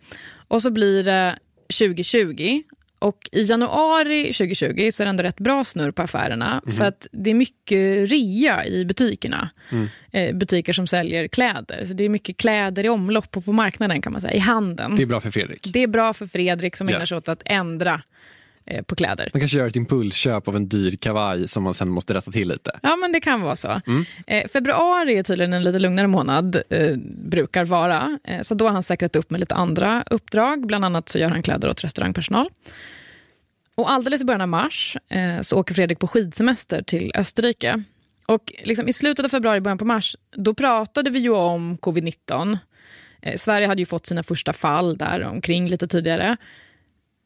Och 0.49 0.63
så 0.63 0.71
blir 0.71 1.05
det 1.05 1.39
2020 1.79 2.63
och 3.03 3.29
i 3.33 3.43
januari 3.43 4.25
2020 4.25 4.91
så 4.93 5.03
är 5.03 5.05
det 5.05 5.11
ändå 5.11 5.23
rätt 5.23 5.39
bra 5.39 5.65
snurr 5.65 5.91
på 5.91 6.03
affärerna. 6.03 6.63
Mm. 6.65 6.77
För 6.77 6.85
att 6.85 7.07
det 7.13 7.31
är 7.31 7.35
mycket 7.35 8.11
rea 8.11 8.67
i 8.67 8.85
butikerna. 8.85 9.51
Mm. 9.71 9.89
Eh, 10.13 10.35
butiker 10.35 10.73
som 10.73 10.87
säljer 10.87 11.29
kläder. 11.29 11.85
Så 11.85 11.95
det 11.95 12.05
är 12.05 12.09
mycket 12.09 12.37
kläder 12.37 12.85
i 12.85 12.89
omlopp 12.89 13.37
och 13.37 13.45
på 13.45 13.53
marknaden 13.53 14.03
kan 14.03 14.13
man 14.13 14.21
säga. 14.21 14.35
I 14.35 14.39
handeln. 14.39 14.97
Det 14.97 15.03
är 15.03 15.07
bra 15.07 15.21
för 15.21 15.31
Fredrik. 15.31 15.71
Det 15.73 15.83
är 15.83 15.87
bra 15.87 16.13
för 16.13 16.27
Fredrik 16.27 16.77
som 16.77 16.89
yeah. 16.89 16.97
ägnar 16.97 17.07
sig 17.07 17.17
åt 17.17 17.29
att 17.29 17.43
ändra 17.45 18.03
på 18.87 18.95
kläder. 18.95 19.31
Man 19.33 19.41
kanske 19.41 19.59
gör 19.59 19.67
ett 19.67 19.77
impulsköp 19.77 20.49
av 20.49 20.57
en 20.57 20.69
dyr 20.69 20.97
kavaj 20.97 21.49
som 21.49 21.63
man 21.63 21.75
sen 21.75 21.89
måste 21.89 22.15
rätta 22.15 22.31
till 22.31 22.49
lite. 22.49 22.79
Ja, 22.83 22.97
men 22.97 23.13
det 23.13 23.21
kan 23.21 23.41
vara 23.41 23.57
så. 23.57 23.81
Mm. 23.87 24.05
Eh, 24.27 24.49
februari 24.49 25.19
är 25.19 25.23
tydligen 25.23 25.53
en 25.53 25.65
lite 25.65 25.79
lugnare 25.79 26.07
månad, 26.07 26.63
eh, 26.71 26.97
brukar 27.25 27.65
vara. 27.65 28.19
Eh, 28.25 28.41
så 28.41 28.55
då 28.55 28.65
har 28.65 28.73
han 28.73 28.83
säkrat 28.83 29.17
upp 29.17 29.31
med 29.31 29.41
lite 29.41 29.55
andra 29.55 30.05
uppdrag. 30.11 30.67
Bland 30.67 30.85
annat 30.85 31.09
så 31.09 31.19
gör 31.19 31.31
han 31.31 31.43
kläder 31.43 31.71
åt 31.71 31.85
restaurangpersonal. 31.85 32.49
Och 33.75 33.91
alldeles 33.91 34.23
i 34.23 34.25
början 34.25 34.41
av 34.41 34.49
mars 34.49 34.97
eh, 35.09 35.41
så 35.41 35.59
åker 35.59 35.75
Fredrik 35.75 35.99
på 35.99 36.07
skidsemester 36.07 36.83
till 36.83 37.13
Österrike. 37.15 37.83
Och 38.27 38.53
liksom 38.65 38.89
I 38.89 38.93
slutet 38.93 39.25
av 39.25 39.29
februari, 39.29 39.61
början 39.61 39.79
på 39.79 39.85
mars, 39.85 40.17
då 40.37 40.55
pratade 40.55 41.11
vi 41.11 41.19
ju 41.19 41.31
om 41.31 41.79
covid-19. 41.79 42.59
Eh, 43.23 43.37
Sverige 43.37 43.67
hade 43.67 43.83
ju 43.83 43.87
fått 43.87 44.07
sina 44.07 44.23
första 44.23 44.53
fall 44.53 44.97
där 44.97 45.23
omkring 45.23 45.69
lite 45.69 45.89
tidigare. 45.89 46.37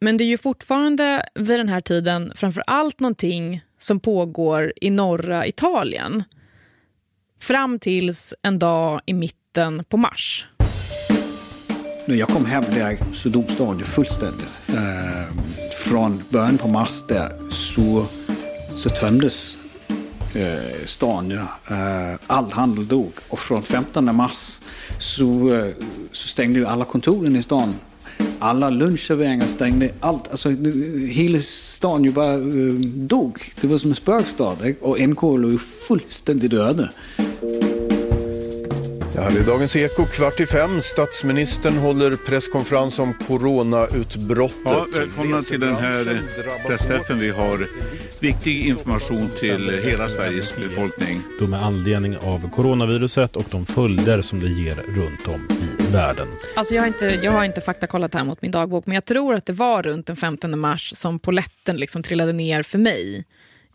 Men 0.01 0.17
det 0.17 0.25
är 0.25 0.27
ju 0.27 0.39
fortfarande 0.39 1.23
vid 1.35 1.61
den 1.61 1.69
här 1.69 1.81
tiden 1.81 2.33
framför 2.35 2.63
allt 2.67 3.01
någonting 3.01 3.61
som 3.79 4.01
pågår 4.01 4.73
i 4.81 4.91
norra 4.91 5.47
Italien. 5.47 6.25
Fram 7.41 7.79
tills 7.79 8.35
en 8.43 8.59
dag 8.59 9.01
i 9.07 9.13
mitten 9.13 9.85
på 9.89 9.97
mars. 9.97 10.47
När 12.07 12.17
jag 12.17 12.29
kom 12.29 12.47
hem 12.47 12.65
så 13.15 13.29
dog 13.29 13.51
staden 13.51 13.85
fullständigt. 13.85 14.47
Eh, 14.69 15.35
från 15.85 16.25
början 16.29 16.59
på 16.59 16.69
mars 16.69 17.03
där 17.09 17.51
så, 17.51 18.07
så 18.77 18.89
tömdes 18.89 19.59
eh, 20.35 20.87
stan. 20.87 21.33
Eh, 21.33 22.15
all 22.27 22.53
handel 22.53 22.89
dog. 22.89 23.13
Och 23.29 23.39
från 23.39 23.63
15 23.63 24.17
mars 24.17 24.61
så, 25.01 25.55
eh, 25.55 25.75
så 26.13 26.29
stängde 26.29 26.59
ju 26.59 26.67
alla 26.67 26.85
kontoren 26.85 27.37
i 27.37 27.43
stan 27.43 27.75
alla 28.39 28.71
lunchserveringar 28.71 29.47
stängde. 29.47 29.91
Allt, 30.01 30.31
alltså, 30.31 30.51
hela 31.09 31.39
stan 31.41 32.05
ju 32.05 32.13
bara 32.13 32.37
uh, 32.37 32.81
dog. 32.81 33.53
Det 33.61 33.67
var 33.67 33.79
som 33.79 33.91
en 33.91 33.97
spökstad. 33.97 34.57
Och 34.81 35.01
NK 35.01 35.23
låg 35.23 35.53
ju 35.53 35.59
fullständigt 35.59 36.53
öde. 36.53 36.91
Det 39.17 39.23
här 39.23 39.39
är 39.39 39.47
Dagens 39.47 39.77
Eko, 39.77 40.05
kvart 40.05 40.41
i 40.41 40.47
fem. 40.47 40.83
Statsministern 40.83 41.77
håller 41.77 42.17
presskonferens 42.17 42.99
om 42.99 43.15
coronautbrottet. 43.27 44.57
Ja, 44.65 44.87
välkomna 44.99 45.43
till 45.43 45.61
den 45.61 45.77
här 45.77 46.23
pressträffen. 46.67 47.19
Vi 47.19 47.31
har 47.31 47.69
viktig 48.21 48.67
information 48.67 49.31
till 49.41 49.81
hela 49.85 50.09
Sveriges 50.09 50.57
befolkning. 50.57 51.23
Då 51.41 51.47
med 51.47 51.63
anledning 51.63 52.17
av 52.17 52.51
coronaviruset 52.51 53.37
och 53.37 53.47
de 53.51 53.67
följder 53.67 54.23
som 54.23 54.41
det 54.41 54.49
ger 54.49 54.75
runt 54.75 55.29
om 55.29 55.57
i 55.57 55.76
världen. 55.93 56.29
Alltså 56.57 56.75
jag, 56.75 56.83
har 56.83 56.87
inte, 56.87 57.19
jag 57.23 57.33
har 57.33 57.45
inte 57.45 57.61
faktakollat 57.61 58.15
här 58.15 58.25
mot 58.25 58.43
min 58.43 58.51
dagbok, 58.51 58.87
men 58.87 58.95
jag 58.95 59.05
tror 59.05 59.35
att 59.35 59.47
det 59.47 59.53
var 59.53 59.83
runt 59.83 60.07
den 60.07 60.17
15 60.17 60.59
mars 60.59 60.93
som 60.95 61.19
poletten 61.19 61.77
liksom 61.77 62.03
trillade 62.03 62.33
ner 62.33 62.63
för 62.63 62.79
mig. 62.79 63.25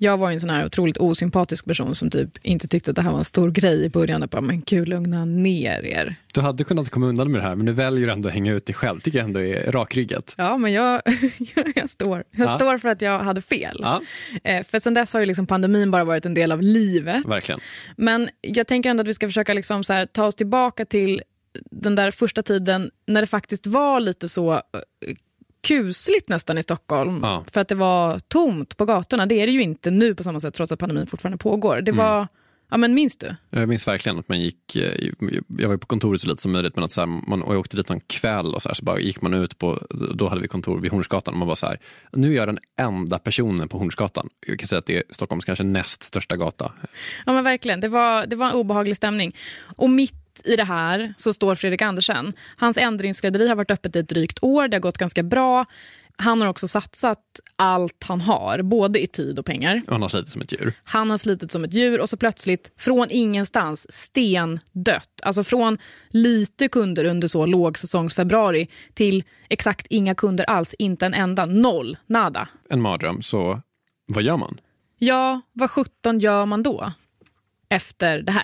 Jag 0.04 0.18
var 0.18 0.32
en 0.32 0.40
sån 0.40 0.50
här 0.50 0.66
otroligt 0.66 0.98
osympatisk 0.98 1.66
person 1.66 1.96
som 1.96 2.10
typ 2.10 2.30
inte 2.42 2.68
tyckte 2.68 2.92
att 2.92 2.96
det 2.96 3.02
här 3.02 3.12
var 3.12 3.18
en 3.18 3.24
stor 3.24 3.52
grej 3.52 3.86
i 3.86 3.90
början. 3.90 4.24
Och 4.24 4.30
bara, 4.30 4.42
men 4.42 4.62
gud, 4.66 4.88
lugna 4.88 5.26
ner 5.26 5.86
er. 5.86 6.16
Du 6.34 6.42
hade 6.42 6.64
kunnat 6.64 6.90
komma 6.90 7.06
undan 7.06 7.32
med 7.32 7.42
det 7.42 7.48
här, 7.48 7.56
men 7.56 7.66
du 7.66 7.72
väljer 7.72 8.08
ändå 8.08 8.28
att 8.28 8.34
hänga 8.34 8.54
ut 8.54 8.66
dig 8.66 8.76
själv. 8.76 9.00
tycker 9.00 9.20
jag 9.20 9.26
ändå 9.26 9.40
är 9.40 9.72
rakryggat. 9.72 10.36
Ja, 10.38 10.58
men 10.58 10.72
jag, 10.72 11.02
jag, 11.76 11.90
står, 11.90 12.24
jag 12.32 12.50
ja. 12.50 12.56
står 12.56 12.78
för 12.78 12.90
att 12.90 13.02
jag 13.02 13.20
hade 13.20 13.42
fel. 13.42 13.80
Ja. 13.84 14.02
Eh, 14.44 14.64
för 14.64 14.80
sen 14.80 14.94
dess 14.94 15.14
har 15.14 15.20
ju 15.20 15.26
liksom 15.26 15.48
pandemin 15.48 15.92
bara 15.92 16.04
varit 16.04 16.26
en 16.26 16.34
del 16.34 16.52
av 16.52 16.62
livet. 16.62 17.26
Verkligen. 17.26 17.62
Men 17.98 18.30
jag 18.42 18.68
tänker 18.68 18.90
ändå 18.90 19.02
att 19.02 19.08
vi 19.08 19.14
ska 19.14 19.28
försöka 19.28 19.54
liksom 19.54 19.84
ta 20.12 20.26
oss 20.26 20.36
tillbaka 20.36 20.86
till 20.86 21.22
den 21.72 21.96
där 21.96 22.12
första 22.12 22.44
tiden 22.44 22.92
när 23.06 23.22
det 23.22 23.28
faktiskt 23.28 23.68
var 23.68 24.00
lite 24.00 24.30
så 24.30 24.54
eh, 24.54 24.60
kusligt 25.62 26.30
nästan 26.30 26.58
i 26.58 26.64
Stockholm. 26.64 27.20
Ja. 27.24 27.44
För 27.52 27.62
att 27.62 27.68
det 27.68 27.76
var 27.76 28.20
tomt 28.20 28.78
på 28.78 28.86
gatorna. 28.86 29.26
Det 29.26 29.36
är 29.36 29.48
det 29.48 29.54
ju 29.54 29.62
inte 29.62 29.92
nu 29.92 30.16
på 30.16 30.24
samma 30.24 30.40
sätt 30.40 30.54
trots 30.54 30.72
att 30.72 30.80
pandemin 30.80 31.08
fortfarande 31.08 31.38
pågår. 31.38 31.82
Det 31.82 31.92
mm. 31.92 32.06
var, 32.06 32.18
mm. 32.18 32.28
ja 32.70 32.78
men 32.78 32.94
minns 32.94 33.18
du? 33.18 33.36
Jag 33.50 33.70
minns 33.70 33.88
verkligen 33.88 34.20
att 34.20 34.30
man 34.30 34.42
gick, 34.42 34.76
eh, 34.76 35.12
jag 35.58 35.70
var 35.70 35.78
på 35.78 35.88
kontoret 35.88 36.22
så 36.22 36.28
lite 36.28 36.42
som 36.42 36.52
möjligt 36.52 36.76
men 36.76 36.84
att 36.84 36.92
så 36.92 37.02
här, 37.02 37.08
man, 37.08 37.42
och 37.42 37.54
jag 37.54 37.60
åkte 37.60 37.78
dit 37.78 37.90
någon 37.90 38.02
kväll 38.02 38.56
och 38.56 38.62
så, 38.62 38.70
här, 38.70 38.74
så 38.74 38.86
bara 38.86 39.00
gick 39.00 39.22
man 39.22 39.34
ut 39.34 39.58
på, 39.58 39.88
då 40.16 40.28
hade 40.28 40.42
vi 40.42 40.48
kontor 40.48 40.80
vid 40.80 40.92
Hornsgatan 40.92 41.34
och 41.34 41.38
man 41.38 41.48
var 41.48 41.56
så 41.56 41.68
här, 41.68 41.78
nu 42.12 42.32
är 42.32 42.36
jag 42.36 42.48
den 42.48 42.60
enda 42.78 43.18
personen 43.18 43.68
på 43.68 43.78
Hornsgatan. 43.78 44.30
Jag 44.48 44.60
kan 44.60 44.68
säga 44.68 44.80
att 44.80 44.86
det 44.86 44.98
är 44.98 45.04
Stockholms 45.10 45.46
kanske 45.46 45.64
näst 45.64 46.04
största 46.04 46.36
gata. 46.36 46.72
Ja 47.26 47.34
men 47.34 47.44
verkligen, 47.44 47.80
det 47.80 47.88
var, 47.88 48.26
det 48.26 48.36
var 48.36 48.50
en 48.50 48.56
obehaglig 48.56 48.98
stämning. 48.98 49.36
Och 49.76 49.90
mitt 49.90 50.21
i 50.44 50.56
det 50.56 50.64
här 50.64 51.14
så 51.18 51.34
står 51.34 51.56
Fredrik 51.56 51.82
Andersen. 51.82 52.34
Hans 52.58 52.78
ändringsskrädderi 52.78 53.48
har 53.48 53.56
varit 53.56 53.72
öppet 53.72 53.96
i 53.96 54.00
ett 54.00 54.10
drygt 54.10 54.44
år. 54.44 54.68
Det 54.68 54.76
har 54.76 54.82
gått 54.82 54.98
ganska 54.98 55.24
bra. 55.24 55.66
Han 56.18 56.42
har 56.42 56.48
också 56.48 56.68
satsat 56.68 57.20
allt 57.56 58.04
han 58.08 58.22
har, 58.22 58.62
både 58.62 59.04
i 59.04 59.08
tid 59.08 59.40
och 59.40 59.46
pengar. 59.46 59.82
Han 59.88 60.02
har 60.02 60.10
slitit 60.10 60.32
som 60.32 60.42
ett 60.42 60.52
djur. 60.52 60.74
Han 60.84 61.10
har 61.10 61.18
slitit 61.18 61.52
som 61.52 61.64
ett 61.64 61.74
djur 61.74 62.00
och 62.00 62.10
så 62.10 62.18
plötsligt, 62.18 62.72
från 62.78 63.08
ingenstans, 63.10 63.92
stendött. 63.92 65.22
Alltså 65.24 65.44
från 65.44 65.78
lite 66.10 66.68
kunder 66.68 67.06
under 67.06 67.28
så 67.28 67.46
lågsäsongsfebruari 67.46 68.68
till 68.94 69.24
exakt 69.50 69.88
inga 69.90 70.16
kunder 70.16 70.46
alls, 70.46 70.74
inte 70.74 71.06
en 71.06 71.14
enda, 71.14 71.46
noll, 71.46 71.98
nada. 72.08 72.48
En 72.70 72.82
mardröm, 72.82 73.22
så 73.22 73.62
vad 74.08 74.24
gör 74.24 74.38
man? 74.38 74.60
Ja, 74.98 75.42
vad 75.54 75.72
sjutton 75.72 76.20
gör 76.20 76.46
man 76.46 76.64
då? 76.64 76.92
Efter 77.70 78.22
det 78.22 78.32
här. 78.32 78.44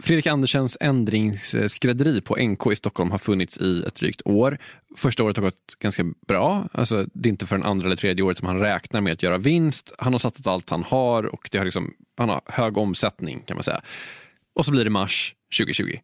Fredrik 0.00 0.26
Andersens 0.26 0.78
ändringsskrädderi 0.80 2.20
på 2.20 2.36
NK 2.36 2.72
i 2.72 2.76
Stockholm 2.76 3.10
har 3.10 3.18
funnits 3.18 3.58
i 3.58 3.82
ett 3.86 3.94
drygt 3.94 4.22
år. 4.24 4.58
Första 4.96 5.24
året 5.24 5.36
har 5.36 5.44
gått 5.44 5.74
ganska 5.78 6.04
bra. 6.28 6.68
Alltså, 6.72 7.06
det 7.14 7.28
är 7.28 7.30
inte 7.30 7.46
för 7.46 7.66
andra 7.66 7.86
eller 7.86 7.96
tredje 7.96 8.24
året 8.24 8.38
som 8.38 8.48
han 8.48 8.58
räknar 8.58 9.00
med 9.00 9.12
att 9.12 9.22
göra 9.22 9.38
vinst. 9.38 9.92
Han 9.98 10.12
har 10.12 10.18
satsat 10.18 10.46
allt 10.46 10.70
han 10.70 10.82
har 10.82 11.24
och 11.24 11.48
det 11.52 11.58
har 11.58 11.64
liksom, 11.64 11.94
han 12.16 12.28
har 12.28 12.40
hög 12.46 12.76
omsättning 12.76 13.42
kan 13.46 13.56
man 13.56 13.64
säga. 13.64 13.80
Och 14.54 14.64
så 14.64 14.70
blir 14.70 14.84
det 14.84 14.90
mars 14.90 15.34
2020. 15.58 15.98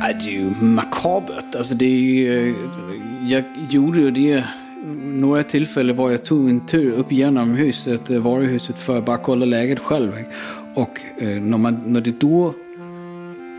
Det 0.00 0.26
är 0.26 0.30
ju 0.30 0.50
makabert. 0.60 1.54
Alltså 1.54 1.74
det 1.74 1.84
är 1.84 1.88
ju, 1.88 2.56
jag 3.28 3.44
gjorde 3.70 4.00
ju 4.00 4.10
det 4.10 4.44
några 5.02 5.42
tillfällen 5.42 5.96
var 5.96 6.10
jag 6.10 6.24
tog 6.24 6.48
en 6.48 6.66
tur 6.66 6.92
upp 6.92 7.12
genom 7.12 7.50
huset, 7.50 8.10
eh, 8.10 8.18
varuhuset 8.18 8.78
för 8.78 8.98
att 8.98 9.04
bara 9.04 9.18
kolla 9.18 9.46
läget 9.46 9.78
själv. 9.78 10.12
Och 10.74 11.00
eh, 11.18 11.28
när, 11.28 11.58
man, 11.58 11.82
när 11.86 12.00
det 12.00 12.20
då, 12.20 12.54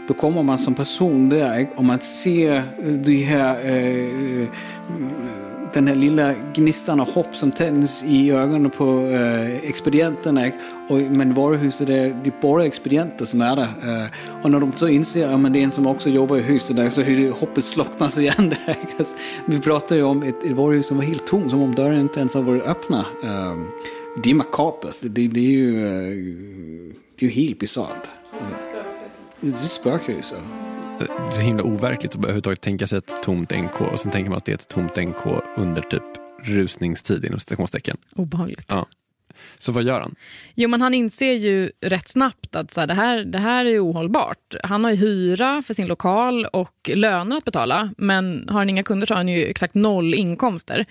då 0.07 0.13
kommer 0.13 0.43
man 0.43 0.57
som 0.57 0.73
person 0.73 1.29
där 1.29 1.67
och 1.75 1.83
man 1.83 1.99
ser 1.99 2.55
eh, 2.57 2.63
de 2.83 3.23
här 3.23 3.55
eh, 3.65 4.47
den 5.73 5.87
här 5.87 5.95
lilla 5.95 6.33
gnistan 6.53 6.99
av 6.99 7.13
hopp 7.13 7.35
som 7.35 7.51
tänds 7.51 8.03
i 8.03 8.31
ögonen 8.31 8.71
på 8.71 9.07
eh, 9.07 9.69
expedienterna. 9.69 10.51
Och, 10.89 10.97
men 10.97 11.33
varuhuset 11.33 11.89
är, 11.89 12.21
det 12.23 12.41
bara 12.41 12.65
expedienter 12.65 13.25
som 13.25 13.41
är 13.41 13.55
där. 13.55 13.63
Eh, 13.63 14.07
och 14.43 14.51
när 14.51 14.59
de 14.59 14.71
så 14.71 14.87
inser 14.87 15.25
att 15.27 15.43
ja, 15.43 15.49
det 15.49 15.59
är 15.59 15.63
en 15.63 15.71
som 15.71 15.87
också 15.87 16.09
jobbar 16.09 16.37
i 16.37 16.41
huset 16.41 16.75
där 16.75 16.89
så 16.89 17.01
hur 17.01 17.31
hoppet 17.31 17.65
slocknas 17.65 18.17
igen 18.17 18.55
där. 18.65 18.77
Vi 19.45 19.59
pratar 19.59 19.95
ju 19.95 20.03
om 20.03 20.23
ett, 20.23 20.43
ett 20.43 20.51
varuhus 20.51 20.87
som 20.87 20.97
var 20.97 21.03
helt 21.03 21.27
tomt, 21.27 21.49
som 21.49 21.61
om 21.61 21.75
dörren 21.75 21.99
inte 21.99 22.19
ens 22.19 22.33
har 22.33 22.41
varit 22.41 22.63
öppna. 22.63 23.05
Eh, 23.23 23.57
det 24.23 24.29
är 24.29 24.35
makabert. 24.35 24.95
Det, 24.99 25.27
det, 25.27 25.39
är 25.39 25.51
ju, 25.51 25.85
eh, 25.85 26.35
det 27.19 27.25
är 27.25 27.29
ju 27.29 27.41
helt 27.41 27.59
bisarrt. 27.59 28.07
Det 29.41 29.47
är 29.47 29.55
spökhus 29.55 30.31
är 30.31 30.70
så 31.31 31.41
himla 31.41 31.63
overkligt 31.63 32.11
att 32.11 32.17
överhuvudtaget 32.17 32.61
tänka 32.61 32.87
sig 32.87 32.97
ett 32.97 33.23
tomt 33.23 33.51
NK 33.51 33.81
och 33.81 33.99
sen 33.99 34.11
tänker 34.11 34.29
man 34.29 34.37
att 34.37 34.45
det 34.45 34.51
är 34.51 34.55
ett 34.55 34.67
tomt 34.67 34.95
NK 34.95 35.25
under 35.57 35.81
typ 35.81 36.03
rusningstid 36.43 37.25
inom 37.25 37.39
citationstecken. 37.39 37.97
Obehagligt. 38.15 38.65
Ja. 38.69 38.87
Så 39.59 39.71
vad 39.71 39.83
gör 39.83 39.99
han? 39.99 40.15
Jo, 40.55 40.69
men 40.69 40.81
han 40.81 40.93
inser 40.93 41.33
ju 41.33 41.71
rätt 41.81 42.07
snabbt 42.07 42.55
att 42.55 42.71
så 42.71 42.79
här, 42.79 42.87
det, 42.87 42.93
här, 42.93 43.23
det 43.23 43.39
här 43.39 43.65
är 43.65 43.85
ohållbart. 43.85 44.55
Han 44.63 44.83
har 44.83 44.91
ju 44.91 44.97
hyra 44.97 45.63
för 45.67 45.73
sin 45.73 45.87
lokal 45.87 46.45
och 46.45 46.89
löner 46.93 47.37
att 47.37 47.45
betala, 47.45 47.93
men 47.97 48.49
har 48.49 48.59
han 48.59 48.69
inga 48.69 48.83
kunder 48.83 49.07
så 49.07 49.13
har 49.13 49.17
han 49.19 49.27
ju 49.27 49.45
exakt 49.45 49.73
noll 49.73 50.13
inkomster. 50.13 50.85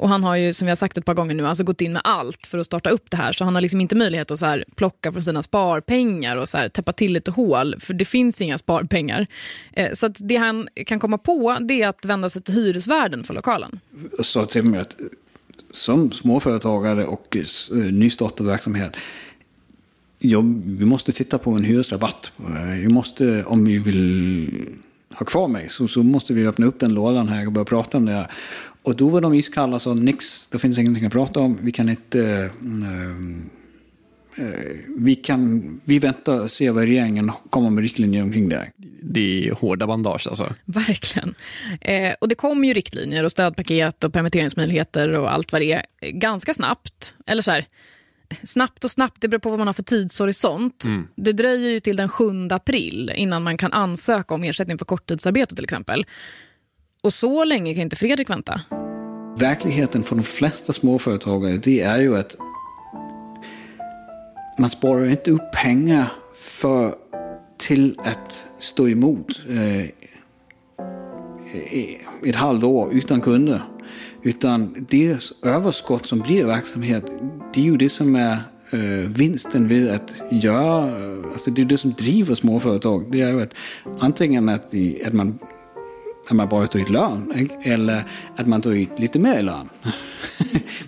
Och 0.00 0.08
han 0.08 0.24
har 0.24 0.36
ju, 0.36 0.52
som 0.52 0.66
vi 0.66 0.70
har 0.70 0.76
sagt 0.76 0.98
ett 0.98 1.04
par 1.04 1.14
gånger 1.14 1.34
nu, 1.34 1.46
alltså 1.46 1.64
gått 1.64 1.80
in 1.80 1.92
med 1.92 2.02
allt 2.04 2.46
för 2.46 2.58
att 2.58 2.66
starta 2.66 2.90
upp 2.90 3.10
det 3.10 3.16
här. 3.16 3.32
Så 3.32 3.44
han 3.44 3.54
har 3.54 3.62
liksom 3.62 3.80
inte 3.80 3.96
möjlighet 3.96 4.30
att 4.30 4.38
så 4.38 4.46
här, 4.46 4.64
plocka 4.74 5.12
från 5.12 5.22
sina 5.22 5.42
sparpengar 5.42 6.36
och 6.36 6.48
så 6.48 6.58
här, 6.58 6.68
täppa 6.68 6.92
till 6.92 7.12
lite 7.12 7.30
hål, 7.30 7.76
för 7.78 7.94
det 7.94 8.04
finns 8.04 8.40
inga 8.40 8.58
sparpengar. 8.58 9.26
Eh, 9.72 9.92
så 9.92 10.06
att 10.06 10.16
det 10.20 10.36
han 10.36 10.68
kan 10.86 10.98
komma 10.98 11.18
på 11.18 11.58
det 11.60 11.82
är 11.82 11.88
att 11.88 12.04
vända 12.04 12.30
sig 12.30 12.42
till 12.42 12.54
hyresvärden 12.54 13.24
för 13.24 13.34
lokalen. 13.34 13.80
Jag 14.16 14.26
sa 14.26 14.46
till 14.46 14.62
mig 14.62 14.80
att 14.80 14.96
som 15.70 16.12
småföretagare 16.12 17.06
och 17.06 17.36
eh, 17.36 17.76
nystartad 17.76 18.46
verksamhet, 18.46 18.96
ja, 20.18 20.40
vi 20.64 20.84
måste 20.84 21.12
titta 21.12 21.38
på 21.38 21.50
en 21.50 21.64
hyresrabatt. 21.64 22.32
Vi 22.82 22.88
måste, 22.88 23.44
om 23.44 23.64
vi 23.64 23.78
vill 23.78 24.48
ha 25.14 25.26
kvar 25.26 25.48
mig 25.48 25.66
så, 25.70 25.88
så 25.88 26.02
måste 26.02 26.32
vi 26.32 26.46
öppna 26.46 26.66
upp 26.66 26.80
den 26.80 26.94
lådan 26.94 27.28
här 27.28 27.46
och 27.46 27.52
börja 27.52 27.64
prata 27.64 27.98
om 27.98 28.04
det. 28.04 28.28
Och 28.82 28.96
då 28.96 29.08
var 29.08 29.20
de 29.20 29.34
iskalla 29.34 29.76
och 29.76 29.82
sa 29.82 29.94
nix, 29.94 30.48
det 30.50 30.58
finns 30.58 30.78
ingenting 30.78 31.04
att 31.04 31.12
prata 31.12 31.40
om. 31.40 31.58
Vi 31.62 31.72
kan 31.72 31.88
inte... 31.88 32.50
Äh, 32.62 34.44
äh, 34.44 34.76
vi, 34.98 35.14
kan, 35.14 35.80
vi 35.84 35.98
väntar 35.98 36.40
och 36.40 36.50
ser 36.50 36.70
vad 36.70 36.84
regeringen 36.84 37.32
kommer 37.50 37.70
med 37.70 37.82
riktlinjer 37.82 38.22
omkring 38.22 38.48
det. 38.48 38.70
Det 39.02 39.48
är 39.48 39.52
hårda 39.52 39.86
bandage 39.86 40.26
alltså. 40.28 40.54
Verkligen. 40.64 41.34
Eh, 41.80 42.14
och 42.20 42.28
det 42.28 42.34
kom 42.34 42.64
ju 42.64 42.74
riktlinjer 42.74 43.24
och 43.24 43.32
stödpaket 43.32 44.04
och 44.04 44.12
permitteringsmöjligheter 44.12 45.08
och 45.08 45.32
allt 45.32 45.52
vad 45.52 45.60
det 45.60 45.72
är 45.72 46.10
ganska 46.10 46.54
snabbt. 46.54 47.14
Eller 47.26 47.42
så 47.42 47.50
här, 47.50 47.64
snabbt 48.42 48.84
och 48.84 48.90
snabbt, 48.90 49.16
det 49.20 49.28
beror 49.28 49.40
på 49.40 49.50
vad 49.50 49.58
man 49.58 49.68
har 49.68 49.74
för 49.74 49.82
tidshorisont. 49.82 50.84
Mm. 50.84 51.08
Det 51.14 51.32
dröjer 51.32 51.70
ju 51.70 51.80
till 51.80 51.96
den 51.96 52.08
7 52.08 52.48
april 52.50 53.12
innan 53.16 53.42
man 53.42 53.56
kan 53.56 53.72
ansöka 53.72 54.34
om 54.34 54.44
ersättning 54.44 54.78
för 54.78 54.84
korttidsarbete 54.84 55.54
till 55.54 55.64
exempel. 55.64 56.04
Och 57.02 57.14
så 57.14 57.44
länge 57.44 57.74
kan 57.74 57.82
inte 57.82 57.96
Fredrik 57.96 58.30
vänta. 58.30 58.60
Verkligheten 59.36 60.02
för 60.02 60.16
de 60.16 60.22
flesta 60.22 60.72
småföretagare 60.72 61.56
det 61.56 61.80
är 61.80 62.00
ju 62.00 62.16
att 62.16 62.36
man 64.58 64.70
sparar 64.70 65.06
inte 65.06 65.30
upp 65.30 65.52
pengar 65.52 66.12
för 66.34 66.94
till 67.58 67.98
att 67.98 68.46
stå 68.58 68.88
emot 68.88 69.40
eh, 69.48 69.84
ett 72.24 72.36
halvår 72.36 72.92
utan 72.92 73.20
kunder. 73.20 73.62
Utan 74.22 74.86
det 74.90 75.18
överskott 75.42 76.06
som 76.06 76.20
blir 76.20 76.46
verksamhet, 76.46 77.04
det 77.54 77.60
är 77.60 77.64
ju 77.64 77.76
det 77.76 77.90
som 77.90 78.16
är 78.16 78.32
eh, 78.72 79.10
vinsten 79.10 79.68
vid 79.68 79.90
att 79.90 80.12
göra, 80.30 80.88
eh, 80.88 81.32
alltså 81.32 81.50
det 81.50 81.62
är 81.62 81.66
det 81.66 81.78
som 81.78 81.92
driver 81.92 82.34
småföretag. 82.34 83.12
Det 83.12 83.20
är 83.20 83.32
ju 83.32 83.42
att 83.42 83.54
antingen 83.98 84.48
att, 84.48 84.74
att 85.06 85.12
man 85.12 85.38
att 86.30 86.36
man 86.36 86.48
bara 86.48 86.66
tar 86.66 86.78
ut 86.78 86.88
lön 86.88 87.48
eller 87.62 88.04
att 88.36 88.46
man 88.46 88.62
tar 88.62 88.70
ut 88.70 88.98
lite 88.98 89.18
mer 89.18 89.42
lön. 89.42 89.68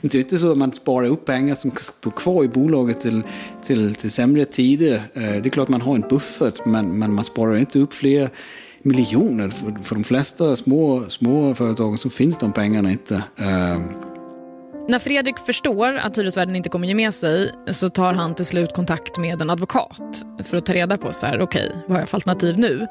Men 0.00 0.10
det 0.10 0.14
är 0.14 0.20
inte 0.20 0.38
så 0.38 0.52
att 0.52 0.58
man 0.58 0.72
sparar 0.72 1.08
upp 1.08 1.24
pengar 1.24 1.54
som 1.54 1.70
står 2.00 2.10
kvar 2.10 2.44
i 2.44 2.48
bolaget 2.48 3.00
till, 3.00 3.22
till, 3.62 3.94
till 3.94 4.10
sämre 4.10 4.44
tider. 4.44 5.02
Eh, 5.14 5.22
det 5.22 5.46
är 5.46 5.48
klart 5.48 5.68
man 5.68 5.80
har 5.80 5.94
en 5.94 6.00
buffert 6.00 6.66
men, 6.66 6.98
men 6.98 7.12
man 7.12 7.24
sparar 7.24 7.56
inte 7.56 7.78
upp 7.78 7.94
fler 7.94 8.30
miljoner. 8.82 9.48
För, 9.48 9.82
för 9.82 9.94
de 9.94 10.04
flesta 10.04 10.56
små, 10.56 11.04
små 11.08 11.54
företagen 11.54 11.98
så 11.98 12.10
finns 12.10 12.38
de 12.38 12.52
pengarna 12.52 12.90
inte. 12.90 13.14
Eh, 13.36 13.80
När 14.88 14.98
Fredrik 14.98 15.38
förstår 15.38 15.96
att 15.96 16.18
hyresvärden 16.18 16.56
inte 16.56 16.68
kommer 16.68 16.88
ge 16.88 16.94
med 16.94 17.14
sig 17.14 17.52
så 17.70 17.88
tar 17.88 18.12
han 18.12 18.34
till 18.34 18.46
slut 18.46 18.72
kontakt 18.72 19.18
med 19.18 19.42
en 19.42 19.50
advokat 19.50 20.24
för 20.44 20.56
att 20.56 20.66
ta 20.66 20.72
reda 20.72 20.96
på 20.96 21.12
så 21.12 21.26
här, 21.26 21.40
okej, 21.40 21.66
okay, 21.68 21.80
vad 21.86 21.92
har 21.92 21.98
jag 21.98 22.08
för 22.08 22.16
alternativ 22.16 22.58
nu? 22.58 22.86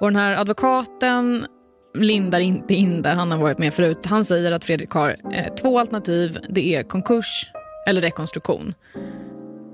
Och 0.00 0.06
den 0.06 0.16
här 0.16 0.36
advokaten 0.36 1.46
lindar 1.94 2.40
inte 2.40 2.74
in 2.74 3.02
det, 3.02 3.08
han 3.08 3.30
har 3.30 3.38
varit 3.38 3.58
med 3.58 3.74
förut. 3.74 4.06
Han 4.06 4.24
säger 4.24 4.52
att 4.52 4.64
Fredrik 4.64 4.90
har 4.90 5.16
eh, 5.32 5.54
två 5.54 5.78
alternativ. 5.78 6.38
Det 6.48 6.74
är 6.74 6.82
konkurs 6.82 7.52
eller 7.86 8.00
rekonstruktion. 8.00 8.74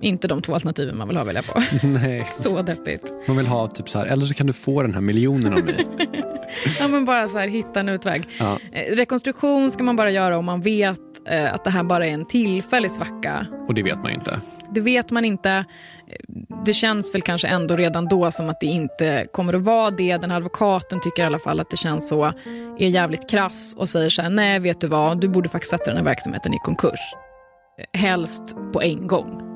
Inte 0.00 0.28
de 0.28 0.42
två 0.42 0.54
alternativen 0.54 0.96
man 0.96 1.08
vill 1.08 1.16
ha 1.16 1.24
välja 1.24 1.42
på. 1.42 1.62
Nej. 1.86 2.28
så 2.32 2.62
deppigt. 2.62 3.12
Man 3.26 3.36
vill 3.36 3.46
ha 3.46 3.68
typ 3.68 3.88
så 3.88 3.98
här, 3.98 4.06
eller 4.06 4.26
så 4.26 4.34
kan 4.34 4.46
du 4.46 4.52
få 4.52 4.82
den 4.82 4.94
här 4.94 5.00
miljonen 5.00 5.52
av 5.52 5.64
mig. 5.64 5.86
ja 6.80 6.88
men 6.88 7.04
bara 7.04 7.28
så 7.28 7.38
här, 7.38 7.48
hitta 7.48 7.80
en 7.80 7.88
utväg. 7.88 8.28
Ja. 8.38 8.58
Eh, 8.72 8.96
rekonstruktion 8.96 9.70
ska 9.70 9.84
man 9.84 9.96
bara 9.96 10.10
göra 10.10 10.38
om 10.38 10.44
man 10.44 10.60
vet 10.60 11.00
eh, 11.28 11.54
att 11.54 11.64
det 11.64 11.70
här 11.70 11.82
bara 11.82 12.06
är 12.06 12.10
en 12.10 12.26
tillfällig 12.26 12.90
svacka. 12.90 13.46
Och 13.68 13.74
det 13.74 13.82
vet 13.82 14.02
man 14.02 14.06
ju 14.10 14.14
inte. 14.14 14.40
Det 14.70 14.80
vet 14.80 15.10
man 15.10 15.24
inte. 15.24 15.64
Det 16.66 16.72
känns 16.72 17.14
väl 17.14 17.22
kanske 17.22 17.48
ändå 17.48 17.76
redan 17.76 18.08
då 18.08 18.30
som 18.30 18.48
att 18.48 18.60
det 18.60 18.66
inte 18.66 19.26
kommer 19.32 19.54
att 19.54 19.62
vara 19.62 19.90
det. 19.90 20.16
Den 20.16 20.30
här 20.30 20.36
advokaten 20.36 21.00
tycker 21.00 21.22
i 21.22 21.26
alla 21.26 21.38
fall 21.38 21.60
att 21.60 21.70
det 21.70 21.76
känns 21.76 22.08
så. 22.08 22.32
Är 22.78 22.88
jävligt 22.88 23.30
krass 23.30 23.74
och 23.78 23.88
säger 23.88 24.10
så 24.10 24.22
här, 24.22 24.30
nej 24.30 24.58
vet 24.58 24.80
du 24.80 24.86
vad, 24.86 25.20
du 25.20 25.28
borde 25.28 25.48
faktiskt 25.48 25.70
sätta 25.70 25.84
den 25.84 25.96
här 25.96 26.04
verksamheten 26.04 26.54
i 26.54 26.58
konkurs. 26.58 27.14
Helst 27.92 28.56
på 28.72 28.82
en 28.82 29.06
gång. 29.06 29.47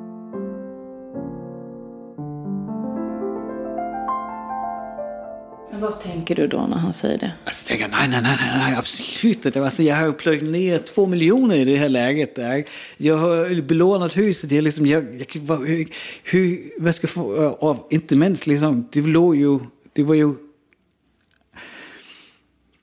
Men 5.72 5.80
vad 5.80 6.00
tänker 6.00 6.34
du 6.34 6.46
då 6.46 6.66
när 6.66 6.76
han 6.76 6.92
säger 6.92 7.18
det? 7.18 7.32
Alltså 7.44 7.68
tänker 7.68 7.84
jag, 7.84 7.90
nej, 7.90 8.08
nej, 8.08 8.22
nej, 8.22 8.36
nej, 8.40 8.76
absolut 8.76 9.46
inte. 9.46 9.62
Alltså, 9.62 9.82
jag 9.82 9.96
har 9.96 10.12
plöjt 10.12 10.42
ner 10.42 10.78
två 10.78 11.06
miljoner 11.06 11.56
i 11.56 11.64
det 11.64 11.76
här 11.76 11.88
läget. 11.88 12.34
Där. 12.34 12.64
Jag 12.96 13.16
har 13.16 13.62
belånat 13.62 14.16
huset. 14.16 14.52
Jag 14.52 14.64
liksom, 14.64 14.86
jag, 14.86 15.14
jag, 15.14 15.40
vad, 15.40 15.66
hur, 15.66 15.88
hur, 16.22 16.72
vad 16.78 16.94
ska 16.94 17.04
jag 17.04 17.10
få, 17.10 17.44
eh, 17.44 17.50
av, 17.50 17.86
inte 17.90 18.16
minst 18.16 18.46
liksom, 18.46 18.88
det 18.92 19.00
låg 19.00 19.36
ju, 19.36 19.58
det 19.92 20.02
var 20.02 20.14
ju, 20.14 20.34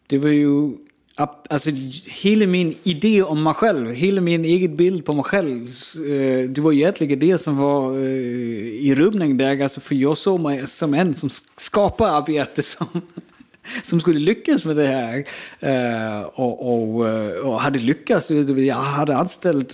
det 0.08 0.18
var 0.18 0.30
ju, 0.30 0.72
alltså 1.50 1.70
hela 2.06 2.48
min 2.48 2.76
idé 2.84 3.24
om 3.24 3.44
mig 3.44 3.54
själv, 3.54 3.92
hela 3.92 4.22
min 4.22 4.46
egen 4.46 4.76
bild 4.76 5.06
på 5.06 5.14
mig 5.14 5.24
själv, 5.24 5.68
eh, 5.96 6.50
det 6.50 6.62
var 6.62 6.74
egentligen 6.74 7.20
det 7.20 7.38
som 7.38 7.58
var 7.58 7.98
eh, 7.98 8.04
i 8.88 8.96
rubbning 8.96 9.38
där. 9.38 9.64
Alltså, 9.64 9.80
för 9.80 9.96
jag 9.96 10.18
såg 10.18 10.40
mig 10.40 10.68
som 10.68 10.94
en 10.94 11.16
som 11.16 11.30
skapar 11.58 12.08
arbete 12.08 12.64
som 12.64 12.88
som 13.84 14.02
skulle 14.02 14.20
lyckas 14.20 14.66
med 14.66 14.76
det 14.76 14.88
här. 14.88 15.24
Eh, 15.60 16.22
och, 16.22 16.74
och, 16.74 17.06
och, 17.46 17.62
hade 17.62 17.80
lyckats. 17.80 18.30
Jag 18.30 18.76
hade 18.76 19.18
anställt, 19.18 19.74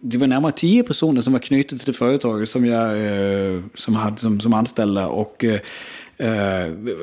det 0.00 0.18
var 0.18 0.26
närmare 0.26 0.52
tio 0.52 0.82
personer 0.82 1.20
som 1.22 1.32
var 1.32 1.40
knutna 1.40 1.78
till 1.78 1.86
det 1.86 1.98
företaget 1.98 2.50
som 2.50 2.66
jag 2.66 2.96
som 3.74 3.94
hade 3.94 4.16
som, 4.16 4.40
som 4.40 4.54
anställda. 4.54 5.06
Och 5.06 5.44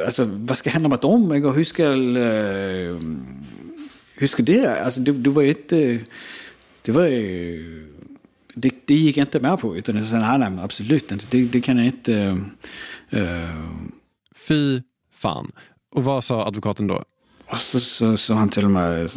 alltså, 0.06 0.30
vad 0.32 0.58
ska 0.58 0.69
hända 0.69 0.89
med 0.89 0.99
dem? 0.99 1.32
Hur 1.32 1.63
ska, 1.63 1.89
hur 4.13 4.27
ska 4.27 4.43
det? 4.43 4.82
Alltså, 4.82 5.01
det, 5.01 5.12
det 5.12 5.30
var 5.30 5.41
ju 5.41 5.49
inte, 5.49 5.99
det 6.82 6.91
var 6.91 7.03
det, 8.53 8.71
det 8.86 8.93
gick 8.93 9.17
jag 9.17 9.25
inte 9.25 9.39
med 9.39 9.60
på. 9.60 9.77
Utan 9.77 10.06
sa, 10.06 10.19
nej, 10.19 10.49
nej, 10.49 10.63
absolut 10.63 11.12
inte. 11.12 11.25
Det, 11.30 11.43
det 11.43 11.62
kan 11.62 11.77
jag 11.77 11.86
inte. 11.86 12.41
Fy 14.36 14.82
fan. 15.13 15.51
Och 15.91 16.03
vad 16.03 16.23
sa 16.23 16.45
advokaten 16.45 16.88
då? 16.88 17.03
Och 17.51 17.58
så 17.58 17.80
sa 17.80 18.17
så, 18.17 18.34
han 18.34 18.49
till 18.49 18.65
och 18.65 18.71
med, 18.71 19.10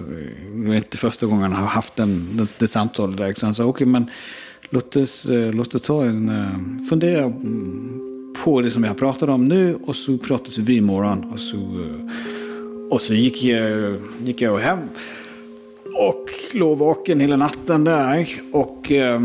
det 0.65 0.71
är 0.71 0.75
inte 0.75 0.97
första 0.97 1.27
gången 1.27 1.53
han 1.53 1.63
har 1.63 1.69
haft 1.69 1.97
den, 1.97 2.37
det, 2.37 2.59
det 2.59 2.69
samtalet 2.69 3.17
där. 3.17 3.35
Så 3.35 3.47
han 3.47 3.55
sa, 3.55 3.65
okej 3.65 3.71
okay, 3.71 3.87
men 3.87 4.11
låt 4.71 4.97
oss, 4.97 5.27
låt 5.29 5.75
oss 5.75 5.83
ta 5.83 6.05
en, 6.05 6.87
fundera 6.89 7.33
på 8.45 8.61
det 8.61 8.71
som 8.71 8.85
jag 8.85 8.99
pratade 8.99 9.33
om 9.33 9.49
nu 9.49 9.79
och 9.87 9.97
så 9.97 10.19
pratade 10.19 10.63
vi 10.63 10.77
imorgon. 10.77 11.25
Och 11.33 11.41
så, 11.41 11.57
eh, 11.57 12.91
och 12.91 13.03
så 13.03 13.15
gick, 13.15 13.43
jag, 13.43 13.97
gick 14.25 14.41
jag 14.41 14.59
hem 14.59 14.79
och 15.95 16.31
låg 16.53 16.79
vaken 16.79 17.21
hela 17.21 17.37
natten 17.37 17.85
där. 17.85 18.29
Och, 18.53 18.93
äh, 18.93 19.23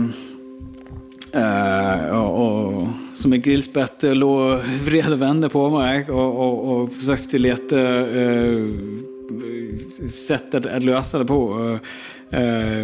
och, 2.12 2.74
och 2.74 2.88
som 3.16 3.34
en 3.34 3.42
grillspett 3.42 4.04
låg 4.04 4.60
vred 4.86 5.14
och 5.14 5.22
vände 5.22 5.50
på 5.50 5.70
mig 5.70 6.06
och, 6.10 6.40
och, 6.40 6.82
och 6.82 6.94
försökte 6.94 7.38
leta 7.38 7.80
äh, 8.22 8.64
sätt 10.10 10.56
att, 10.56 10.66
att 10.66 10.84
lösa 10.84 11.20
det 11.20 11.26
på. 11.26 11.70
Äh, 11.74 11.80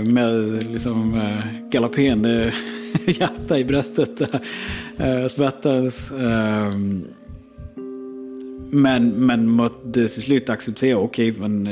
med 0.06 0.64
liksom 0.72 1.16
äh, 1.16 1.70
galopperande 1.72 2.54
hjärta 3.08 3.58
i 3.58 3.66
bröstet. 3.66 4.22
Svettades. 5.32 6.12
Äh, 6.12 6.76
men, 8.72 9.10
men 9.10 9.50
måtte 9.50 10.08
till 10.08 10.22
slut 10.22 10.50
acceptera, 10.50 10.98
okej, 10.98 11.32
okay, 11.32 11.48
men... 11.48 11.70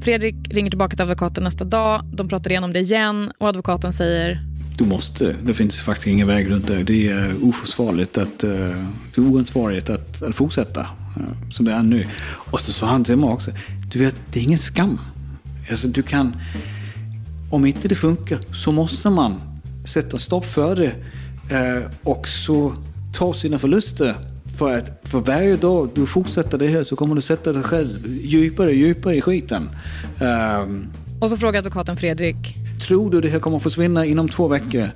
Fredrik 0.00 0.34
ringer 0.50 0.70
tillbaka 0.70 0.96
till 0.96 1.02
advokaten 1.02 1.44
nästa 1.44 1.64
dag. 1.64 2.04
De 2.12 2.28
pratar 2.28 2.50
igenom 2.50 2.72
det 2.72 2.80
igen 2.80 3.32
och 3.38 3.48
advokaten 3.48 3.92
säger... 3.92 4.40
Du 4.78 4.84
måste. 4.84 5.36
Det 5.42 5.54
finns 5.54 5.80
faktiskt 5.80 6.06
ingen 6.06 6.26
väg 6.26 6.50
runt 6.50 6.66
det. 6.66 6.82
Det 6.82 7.08
är 7.08 7.44
oförsvarligt 7.44 8.18
att... 8.18 8.38
Det 8.38 9.16
är 9.16 9.20
oansvarigt 9.20 9.90
att, 9.90 10.22
att 10.22 10.34
fortsätta 10.34 10.86
som 11.50 11.64
det 11.64 11.72
är 11.72 11.82
nu. 11.82 12.06
Och 12.24 12.60
så 12.60 12.72
sa 12.72 12.86
han 12.86 13.04
till 13.04 13.16
mig 13.16 13.30
också, 13.30 13.50
du 13.92 13.98
vet, 13.98 14.16
det 14.32 14.40
är 14.40 14.44
ingen 14.44 14.58
skam. 14.58 14.98
Alltså 15.72 15.88
du 15.88 16.02
kan... 16.02 16.36
Om 17.50 17.66
inte 17.66 17.88
det 17.88 17.94
funkar 17.94 18.38
så 18.54 18.72
måste 18.72 19.10
man 19.10 19.40
sätta 19.84 20.18
stopp 20.18 20.44
för 20.44 20.76
det 20.76 20.94
eh, 21.56 21.90
och 22.02 22.28
så 22.28 22.74
ta 23.14 23.34
sina 23.34 23.58
förluster. 23.58 24.14
För 24.58 24.78
att 24.78 25.00
för 25.04 25.20
varje 25.20 25.56
dag 25.56 25.90
du 25.94 26.06
fortsätter 26.06 26.58
det 26.58 26.68
här 26.68 26.84
så 26.84 26.96
kommer 26.96 27.14
du 27.14 27.20
sätta 27.20 27.52
dig 27.52 27.62
själv 27.62 28.06
djupare 28.06 28.68
och 28.68 28.74
djupare 28.74 29.16
i 29.16 29.20
skiten. 29.20 29.70
Um, 30.20 30.92
och 31.20 31.30
så 31.30 31.36
frågar 31.36 31.58
advokaten 31.58 31.96
Fredrik. 31.96 32.56
Tror 32.86 33.10
du 33.10 33.20
det 33.20 33.28
här 33.28 33.38
kommer 33.38 33.56
att 33.56 33.62
försvinna 33.62 34.06
inom 34.06 34.28
två 34.28 34.48
veckor? 34.48 34.88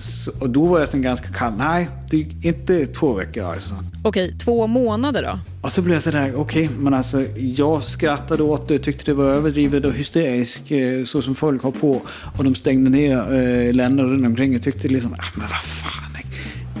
Så, 0.00 0.30
och 0.40 0.50
då 0.50 0.66
var 0.66 0.80
jag 0.80 0.88
ganska 1.02 1.28
kall. 1.28 1.52
Nej, 1.56 1.88
det 2.10 2.16
är 2.16 2.46
inte 2.46 2.86
två 2.86 3.12
veckor 3.12 3.44
alltså. 3.44 3.84
Okej, 4.04 4.34
två 4.38 4.66
månader 4.66 5.22
då? 5.22 5.38
Och 5.62 5.72
så 5.72 5.82
blev 5.82 5.94
jag 5.94 6.02
sådär, 6.02 6.34
okej, 6.36 6.66
okay, 6.66 6.78
men 6.78 6.94
alltså 6.94 7.24
jag 7.36 7.82
skrattade 7.82 8.42
åt 8.42 8.68
det, 8.68 8.78
tyckte 8.78 9.04
det 9.04 9.14
var 9.14 9.24
överdrivet 9.24 9.84
och 9.84 9.92
hysteriskt 9.92 10.70
eh, 10.70 11.04
så 11.06 11.22
som 11.22 11.34
folk 11.34 11.62
har 11.62 11.70
på. 11.70 12.02
Och 12.38 12.44
de 12.44 12.54
stängde 12.54 12.90
ner 12.90 13.32
äh, 13.32 13.74
länder 13.74 14.04
runt 14.04 14.26
omkring 14.26 14.56
och 14.56 14.62
tyckte 14.62 14.88
liksom, 14.88 15.12
ah, 15.12 15.24
men 15.34 15.46
vad 15.48 15.62
fan, 15.62 16.02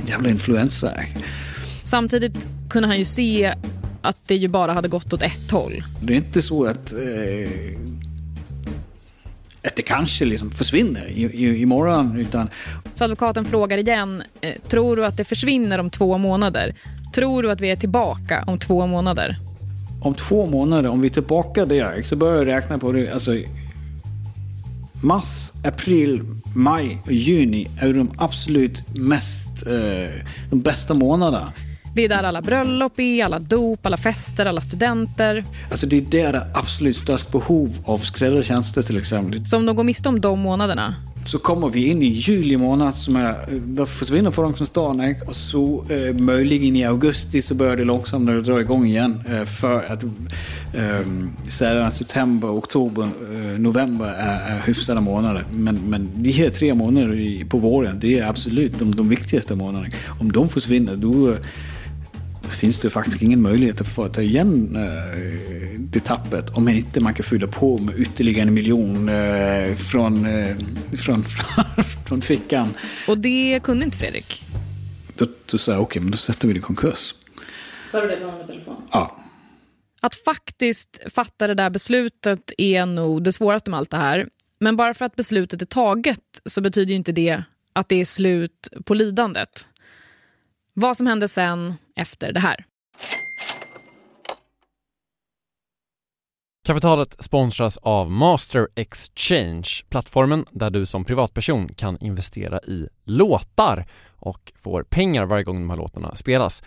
jävla 0.06 0.28
influensa. 0.28 0.92
Samtidigt 1.84 2.48
kunde 2.70 2.88
han 2.88 2.98
ju 2.98 3.04
se 3.04 3.54
att 4.02 4.16
det 4.26 4.36
ju 4.36 4.48
bara 4.48 4.72
hade 4.72 4.88
gått 4.88 5.12
åt 5.12 5.22
ett 5.22 5.50
håll. 5.50 5.84
Det 6.02 6.12
är 6.12 6.16
inte 6.16 6.42
så 6.42 6.64
att 6.64 6.92
eh, 6.92 6.98
att 9.64 9.76
det 9.76 9.82
kanske 9.82 10.24
liksom 10.24 10.50
försvinner 10.50 11.06
i, 11.06 11.22
i, 11.22 11.62
imorgon. 11.62 12.16
Utan... 12.16 12.48
Så 12.94 13.04
advokaten 13.04 13.44
frågar 13.44 13.78
igen, 13.78 14.22
eh, 14.40 14.52
tror 14.68 14.96
du 14.96 15.06
att 15.06 15.16
det 15.16 15.24
försvinner 15.24 15.78
om 15.78 15.90
två 15.90 16.18
månader? 16.18 16.74
Tror 17.14 17.42
du 17.42 17.50
att 17.50 17.60
vi 17.60 17.70
är 17.70 17.76
tillbaka 17.76 18.44
om 18.46 18.58
två 18.58 18.86
månader? 18.86 19.36
Om 20.02 20.14
två 20.14 20.46
månader, 20.46 20.88
om 20.88 21.00
vi 21.00 21.08
är 21.08 21.12
tillbaka 21.12 21.66
där, 21.66 22.02
så 22.02 22.16
börjar 22.16 22.36
jag 22.36 22.46
räkna 22.46 22.78
på 22.78 22.92
det. 22.92 23.12
Alltså, 23.12 23.36
mars, 25.02 25.52
april, 25.64 26.22
maj 26.56 26.98
och 27.04 27.12
juni 27.12 27.68
är 27.80 27.92
de 27.92 28.10
absolut 28.18 28.96
mest, 28.96 29.66
eh, 29.66 30.24
de 30.50 30.60
bästa 30.60 30.94
månaderna. 30.94 31.52
Det 31.94 32.04
är 32.04 32.08
där 32.08 32.22
alla 32.22 32.42
bröllop 32.42 33.00
är, 33.00 33.24
alla 33.24 33.38
dop, 33.38 33.86
alla 33.86 33.96
fester, 33.96 34.46
alla 34.46 34.60
studenter. 34.60 35.44
Alltså 35.70 35.86
det 35.86 35.96
är 35.96 36.00
där 36.00 36.32
det 36.32 36.38
är 36.38 36.46
absolut 36.54 36.96
störst 36.96 37.32
behov 37.32 37.78
av 37.84 37.98
skräddartjänster 37.98 38.82
till 38.82 38.98
exempel. 38.98 39.46
Så 39.46 39.56
om 39.56 39.66
de 39.66 39.76
går 39.76 39.84
miste 39.84 40.08
om 40.08 40.20
de 40.20 40.40
månaderna? 40.40 40.94
Så 41.26 41.38
kommer 41.38 41.68
vi 41.68 41.88
in 41.88 42.02
i 42.02 42.06
juli 42.06 42.56
månad 42.56 42.94
som 42.94 43.16
är, 43.16 43.34
då 43.50 43.86
försvinner 43.86 44.30
stan 44.66 45.14
och 45.28 45.36
så 45.36 45.84
eh, 45.88 46.14
möjligen 46.14 46.76
i 46.76 46.84
augusti 46.84 47.42
så 47.42 47.54
börjar 47.54 47.76
det 47.76 47.84
långsamt 47.84 48.44
dra 48.44 48.60
igång 48.60 48.86
igen. 48.86 49.22
Eh, 49.28 49.44
för 49.44 49.92
att 49.92 50.04
eh, 50.74 51.06
sedan 51.50 51.92
september, 51.92 52.48
oktober, 52.48 53.02
eh, 53.02 53.60
november 53.60 54.06
är, 54.06 54.56
är 54.56 54.60
hyfsade 54.66 55.00
månader. 55.00 55.44
Men, 55.52 55.76
men 55.76 56.10
de 56.16 56.30
här 56.30 56.50
tre 56.50 56.74
månaderna 56.74 57.44
på 57.50 57.58
våren, 57.58 58.00
det 58.00 58.18
är 58.18 58.26
absolut 58.26 58.78
de, 58.78 58.94
de 58.94 59.08
viktigaste 59.08 59.54
månaderna. 59.54 59.94
Om 60.20 60.32
de 60.32 60.48
försvinner 60.48 60.96
då 60.96 61.36
finns 62.62 62.80
det 62.80 62.90
faktiskt 62.90 63.22
ingen 63.22 63.42
möjlighet 63.42 63.80
att 63.80 63.88
få 63.88 64.08
ta 64.08 64.20
igen 64.20 64.76
eh, 64.76 65.80
det 65.80 66.00
tappet 66.00 66.50
om 66.50 66.68
inte 66.68 67.00
man 67.00 67.14
kan 67.14 67.24
fylla 67.24 67.46
på 67.46 67.78
med 67.78 67.98
ytterligare 67.98 68.48
en 68.48 68.54
miljon 68.54 69.08
eh, 69.08 69.74
från, 69.74 70.26
eh, 70.26 70.56
från, 70.98 71.24
från 72.06 72.22
fickan. 72.22 72.74
Och 73.08 73.18
det 73.18 73.60
kunde 73.62 73.84
inte 73.84 73.98
Fredrik? 73.98 74.42
Då, 75.16 75.26
då 75.46 75.58
sa 75.58 75.72
jag 75.72 75.80
okej, 75.80 75.86
okay, 75.86 76.02
men 76.02 76.10
då 76.10 76.16
sätter 76.16 76.48
vi 76.48 76.54
det 76.54 76.58
i 76.58 76.62
konkurs. 76.62 77.14
Sa 77.90 78.00
du 78.00 78.08
det 78.08 78.16
till 78.16 78.26
honom 78.26 78.40
i 78.44 78.46
telefon? 78.46 78.76
Ja. 78.92 79.16
Att 80.00 80.14
faktiskt 80.14 81.00
fatta 81.14 81.46
det 81.46 81.54
där 81.54 81.70
beslutet 81.70 82.52
är 82.58 82.86
nog 82.86 83.22
det 83.22 83.32
svåraste 83.32 83.70
med 83.70 83.78
allt 83.78 83.90
det 83.90 83.96
här. 83.96 84.28
Men 84.60 84.76
bara 84.76 84.94
för 84.94 85.04
att 85.04 85.16
beslutet 85.16 85.62
är 85.62 85.66
taget 85.66 86.18
så 86.44 86.60
betyder 86.60 86.90
ju 86.90 86.96
inte 86.96 87.12
det 87.12 87.42
att 87.72 87.88
det 87.88 88.00
är 88.00 88.04
slut 88.04 88.68
på 88.84 88.94
lidandet. 88.94 89.66
Vad 90.74 90.96
som 90.96 91.06
hände 91.06 91.28
sen 91.28 91.74
efter 91.96 92.32
det 92.32 92.40
här. 92.40 92.64
Kapitalet 96.66 97.24
sponsras 97.24 97.76
av 97.76 98.10
Master 98.10 98.68
Exchange, 98.74 99.68
plattformen 99.88 100.44
där 100.50 100.70
du 100.70 100.86
som 100.86 101.04
privatperson 101.04 101.68
kan 101.68 101.98
investera 101.98 102.60
i 102.60 102.88
låtar 103.04 103.86
och 104.16 104.52
får 104.56 104.82
pengar 104.82 105.26
varje 105.26 105.44
gång 105.44 105.56
de 105.56 105.70
här 105.70 105.76
låtarna 105.76 106.16
spelas. 106.16 106.62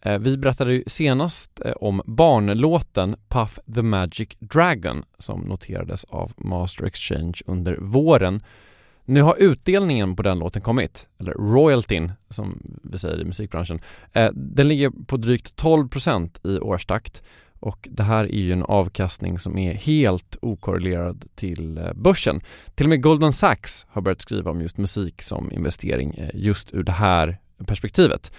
Eh, 0.00 0.18
vi 0.18 0.36
berättade 0.36 0.74
ju 0.74 0.84
senast 0.86 1.60
eh, 1.64 1.72
om 1.72 2.02
barnlåten 2.04 3.16
Puff 3.28 3.58
the 3.74 3.82
Magic 3.82 4.28
Dragon 4.38 5.04
som 5.18 5.40
noterades 5.40 6.04
av 6.04 6.32
Master 6.36 6.84
Exchange 6.84 7.34
under 7.46 7.76
våren 7.76 8.40
nu 9.08 9.22
har 9.22 9.36
utdelningen 9.38 10.16
på 10.16 10.22
den 10.22 10.38
låten 10.38 10.62
kommit, 10.62 11.08
eller 11.20 11.32
royaltyn 11.32 12.12
som 12.28 12.62
vi 12.82 12.98
säger 12.98 13.20
i 13.20 13.24
musikbranschen. 13.24 13.80
Eh, 14.12 14.30
den 14.34 14.68
ligger 14.68 14.90
på 15.06 15.16
drygt 15.16 15.62
12% 15.62 16.46
i 16.46 16.58
årstakt 16.58 17.22
och 17.60 17.88
det 17.90 18.02
här 18.02 18.24
är 18.24 18.38
ju 18.38 18.52
en 18.52 18.62
avkastning 18.62 19.38
som 19.38 19.58
är 19.58 19.74
helt 19.74 20.36
okorrelerad 20.42 21.24
till 21.34 21.78
eh, 21.78 21.92
börsen. 21.92 22.40
Till 22.74 22.86
och 22.86 22.90
med 22.90 23.02
Goldman 23.02 23.32
Sachs 23.32 23.86
har 23.88 24.02
börjat 24.02 24.20
skriva 24.20 24.50
om 24.50 24.60
just 24.60 24.78
musik 24.78 25.22
som 25.22 25.52
investering 25.52 26.14
eh, 26.14 26.30
just 26.34 26.74
ur 26.74 26.82
det 26.82 26.92
här 26.92 27.38
perspektivet. 27.66 28.32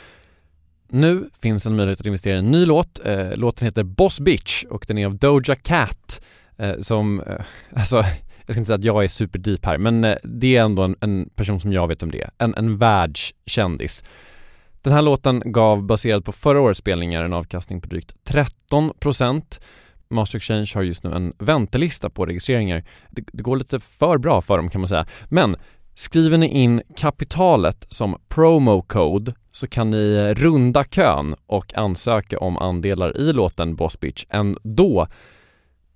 Nu 0.88 1.30
finns 1.42 1.66
en 1.66 1.76
möjlighet 1.76 2.00
att 2.00 2.06
investera 2.06 2.36
i 2.36 2.40
en 2.40 2.52
ny 2.52 2.66
låt. 2.66 3.06
Eh, 3.06 3.36
låten 3.36 3.66
heter 3.66 3.84
Boss 3.84 4.20
Bitch 4.20 4.64
och 4.64 4.86
den 4.88 4.98
är 4.98 5.06
av 5.06 5.16
Doja 5.16 5.56
Cat 5.56 6.22
som, 6.80 7.24
alltså 7.76 8.04
jag 8.50 8.54
ska 8.54 8.60
inte 8.60 8.68
säga 8.68 8.76
att 8.76 8.84
jag 8.84 9.04
är 9.04 9.08
superdeep 9.08 9.66
här, 9.66 9.78
men 9.78 10.04
eh, 10.04 10.16
det 10.24 10.58
är 10.58 10.64
ändå 10.64 10.84
en, 10.84 10.96
en, 11.02 11.30
person 11.36 11.60
som 11.60 11.74
jag 11.74 11.88
vet 11.88 12.04
om 12.04 12.12
det 12.12 12.22
är. 12.22 12.30
En, 12.38 12.56
en 12.56 12.78
världskändis. 12.78 14.04
Den 14.82 14.94
här 14.94 15.02
låten 15.02 15.44
gav, 15.46 15.84
baserad 15.84 16.26
på 16.26 16.32
förra 16.32 16.62
årets 16.62 16.80
spelningar, 16.80 17.24
en 17.24 17.34
avkastning 17.34 17.82
på 17.82 17.88
drygt 17.88 18.16
13% 18.72 19.60
Master 20.10 20.38
Exchange 20.38 20.72
har 20.76 20.84
just 20.84 21.04
nu 21.04 21.14
en 21.14 21.34
väntelista 21.38 22.10
på 22.10 22.26
registreringar. 22.26 22.84
Det, 23.10 23.24
det, 23.34 23.44
går 23.44 23.58
lite 23.58 23.80
för 23.80 24.18
bra 24.18 24.42
för 24.42 24.58
dem 24.58 24.70
kan 24.70 24.82
man 24.82 24.88
säga. 24.88 25.06
Men 25.26 25.56
skriver 25.96 26.38
ni 26.38 26.48
in 26.48 26.82
kapitalet 26.98 27.86
som 27.90 28.18
promo 28.28 28.82
code 28.82 29.34
så 29.52 29.68
kan 29.68 29.90
ni 29.90 30.14
eh, 30.16 30.42
runda 30.42 30.84
kön 30.84 31.36
och 31.46 31.78
ansöka 31.78 32.40
om 32.40 32.58
andelar 32.58 33.18
i 33.18 33.34
låten 33.34 33.76
Boss 33.76 34.00
Bitch 34.00 34.26
ändå. 34.30 35.08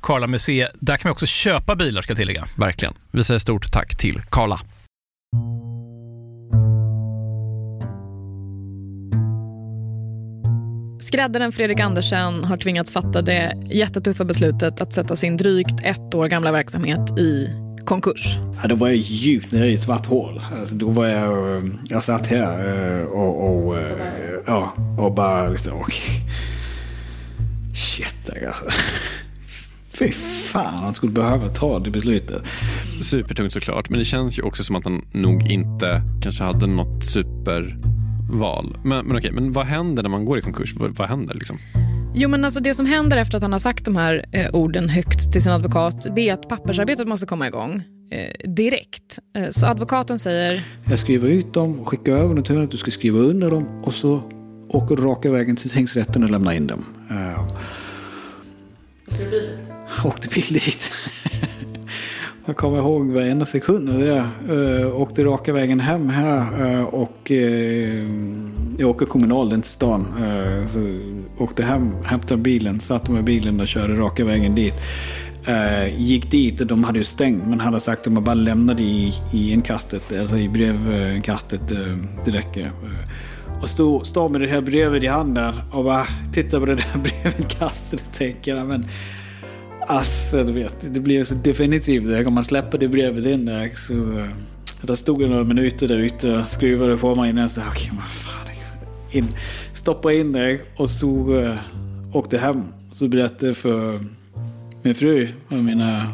Karla 0.00 0.26
Museet. 0.26 0.70
Där 0.80 0.96
kan 0.96 1.08
man 1.08 1.12
också 1.12 1.26
köpa 1.26 1.76
bilar 1.76 2.02
ska 2.02 2.10
jag 2.10 2.18
tillägga. 2.18 2.48
Verkligen. 2.56 2.94
Vi 3.10 3.24
säger 3.24 3.38
stort 3.38 3.72
tack 3.72 3.96
till 3.96 4.22
Karla. 4.30 4.60
Skräddaren 11.00 11.52
Fredrik 11.52 11.80
Andersen 11.80 12.44
har 12.44 12.56
tvingats 12.56 12.92
fatta 12.92 13.22
det 13.22 13.52
jättetuffa 13.70 14.24
beslutet 14.24 14.80
att 14.80 14.92
sätta 14.92 15.16
sin 15.16 15.36
drygt 15.36 15.80
ett 15.82 16.14
år 16.14 16.28
gamla 16.28 16.52
verksamhet 16.52 17.18
i 17.18 17.48
konkurs. 17.84 18.38
Ja, 18.62 18.68
då 18.68 18.74
var 18.74 18.88
jag 18.88 18.96
djupt 18.96 19.52
nere 19.52 19.66
i 19.66 19.74
ett 19.74 19.82
svart 19.82 20.06
hål. 20.06 20.40
Alltså, 20.60 20.74
då 20.74 20.90
var 20.90 21.06
jag, 21.06 21.56
eh, 21.56 21.62
jag 21.84 22.04
satt 22.04 22.26
här 22.26 22.98
eh, 23.00 23.04
och, 23.04 23.66
och, 23.66 23.78
eh, 23.78 23.96
ja, 24.46 24.74
och 24.98 25.14
bara 25.14 25.48
liksom, 25.48 25.80
okej. 25.80 26.22
Shit 27.74 28.30
alltså. 28.46 28.64
Fy 29.98 30.12
fan, 30.52 30.74
han 30.74 30.94
skulle 30.94 31.12
behöva 31.12 31.48
ta 31.48 31.78
det 31.78 31.90
beslutet. 31.90 32.42
Supertungt 33.02 33.52
såklart, 33.52 33.90
men 33.90 33.98
det 33.98 34.04
känns 34.04 34.38
ju 34.38 34.42
också 34.42 34.64
som 34.64 34.76
att 34.76 34.84
han 34.84 35.04
nog 35.12 35.50
inte 35.50 36.02
kanske 36.22 36.44
hade 36.44 36.66
något 36.66 37.04
superval. 37.04 38.76
Men, 38.84 39.06
men 39.06 39.16
okej, 39.16 39.32
men 39.32 39.52
vad 39.52 39.66
händer 39.66 40.02
när 40.02 40.10
man 40.10 40.24
går 40.24 40.38
i 40.38 40.42
konkurs? 40.42 40.74
Vad, 40.76 40.90
vad 40.90 41.08
händer 41.08 41.34
liksom? 41.34 41.58
Jo, 42.14 42.28
men 42.28 42.44
alltså 42.44 42.60
det 42.60 42.74
som 42.74 42.86
händer 42.86 43.16
efter 43.16 43.36
att 43.36 43.42
han 43.42 43.52
har 43.52 43.58
sagt 43.58 43.84
de 43.84 43.96
här 43.96 44.24
eh, 44.32 44.54
orden 44.54 44.88
högt 44.88 45.32
till 45.32 45.42
sin 45.42 45.52
advokat, 45.52 46.06
det 46.16 46.28
är 46.28 46.32
att 46.32 46.48
pappersarbetet 46.48 47.08
måste 47.08 47.26
komma 47.26 47.46
igång 47.46 47.82
eh, 48.10 48.50
direkt. 48.50 49.18
Eh, 49.36 49.48
så 49.50 49.66
advokaten 49.66 50.18
säger... 50.18 50.64
Jag 50.84 50.98
skriver 50.98 51.28
ut 51.28 51.54
dem, 51.54 51.84
skickar 51.84 52.12
över 52.12 52.34
dem 52.34 52.44
till 52.44 52.62
att 52.62 52.70
du 52.70 52.76
ska 52.76 52.90
skriva 52.90 53.18
under 53.18 53.50
dem 53.50 53.84
och 53.84 53.94
så 53.94 54.22
åker 54.68 54.96
du 54.96 55.02
raka 55.02 55.30
vägen 55.30 55.56
till 55.56 55.70
tingsrätten 55.70 56.24
och 56.24 56.30
lämnar 56.30 56.52
in 56.52 56.66
dem. 56.66 56.84
Uh, 57.10 57.40
åkte 60.04 60.28
bil 60.28 60.46
dit. 60.48 60.92
Jag 62.46 62.56
kommer 62.56 62.78
ihåg 62.78 63.06
varenda 63.06 63.46
sekund 63.46 63.90
av 63.90 63.98
det. 63.98 64.28
Uh, 64.50 65.00
åkte 65.00 65.24
raka 65.24 65.52
vägen 65.52 65.80
hem 65.80 66.08
här 66.08 66.66
uh, 66.66 66.84
och 66.84 67.30
uh, 67.30 68.08
jag 68.78 68.90
åker 68.90 69.06
kommunal 69.06 69.52
in 69.52 69.62
till 69.62 69.70
stan. 69.70 70.00
Uh, 70.00 70.66
så 70.66 70.98
åkte 71.44 71.62
hem, 71.62 71.92
hämtade 72.04 72.42
bilen, 72.42 72.80
satte 72.80 73.10
mig 73.10 73.20
i 73.20 73.22
bilen 73.22 73.60
och 73.60 73.68
körde 73.68 73.94
raka 73.94 74.24
vägen 74.24 74.54
dit. 74.54 74.74
Uh, 75.48 76.00
gick 76.00 76.30
dit 76.30 76.60
och 76.60 76.66
de 76.66 76.84
hade 76.84 76.98
ju 76.98 77.04
stängt 77.04 77.46
men 77.46 77.60
hade 77.60 77.80
sagt 77.80 78.06
att 78.06 78.12
man 78.12 78.24
bara 78.24 78.34
lämnade 78.34 78.82
i, 78.82 79.12
i 79.32 79.52
inkastet, 79.52 80.02
alltså 80.20 80.36
i 80.36 80.48
brevinkastet, 80.48 81.72
uh, 81.72 81.96
det 82.24 82.30
räcker. 82.30 82.70
Och 83.62 83.68
stod, 83.68 84.06
stod 84.06 84.30
med 84.30 84.40
det 84.40 84.46
här 84.46 84.60
brevet 84.60 85.02
i 85.02 85.06
handen 85.06 85.54
och 85.72 85.84
bara 85.84 86.06
tittade 86.32 86.60
på 86.60 86.66
det 86.66 86.74
där 86.74 86.98
brevinkastet 87.22 88.00
och 88.08 88.18
tänker, 88.18 88.64
men 88.64 88.86
Alltså, 89.90 90.44
du 90.44 90.52
vet, 90.52 90.74
det 90.80 91.00
blir 91.00 91.24
så 91.24 91.34
definitivt. 91.34 92.26
Om 92.26 92.34
man 92.34 92.44
släpper 92.44 92.78
det 92.78 92.88
brevet 92.88 93.26
in 93.26 93.46
där 93.46 93.70
så... 93.76 94.18
Eh, 94.18 94.28
där 94.82 94.96
stod 94.96 95.22
jag 95.22 95.30
några 95.30 95.44
minuter 95.44 95.88
där 95.88 95.96
ute 95.96 96.38
och 96.38 96.48
skruvade 96.48 96.96
på 96.96 97.14
mig 97.14 97.30
innan 97.30 97.42
jag 97.42 97.50
sa 97.50 97.62
okej, 97.68 97.90
okay, 97.92 98.08
fan. 98.08 98.38
In, 99.10 99.34
stoppa 99.74 100.12
in 100.12 100.32
det 100.32 100.60
och 100.76 100.90
så 100.90 101.34
uh, 101.34 101.54
åkte 102.12 102.38
hem. 102.38 102.62
Så 102.92 103.08
berättade 103.08 103.54
för 103.54 104.04
min 104.82 104.94
fru 104.94 105.28
och 105.48 105.56
mina, 105.56 106.12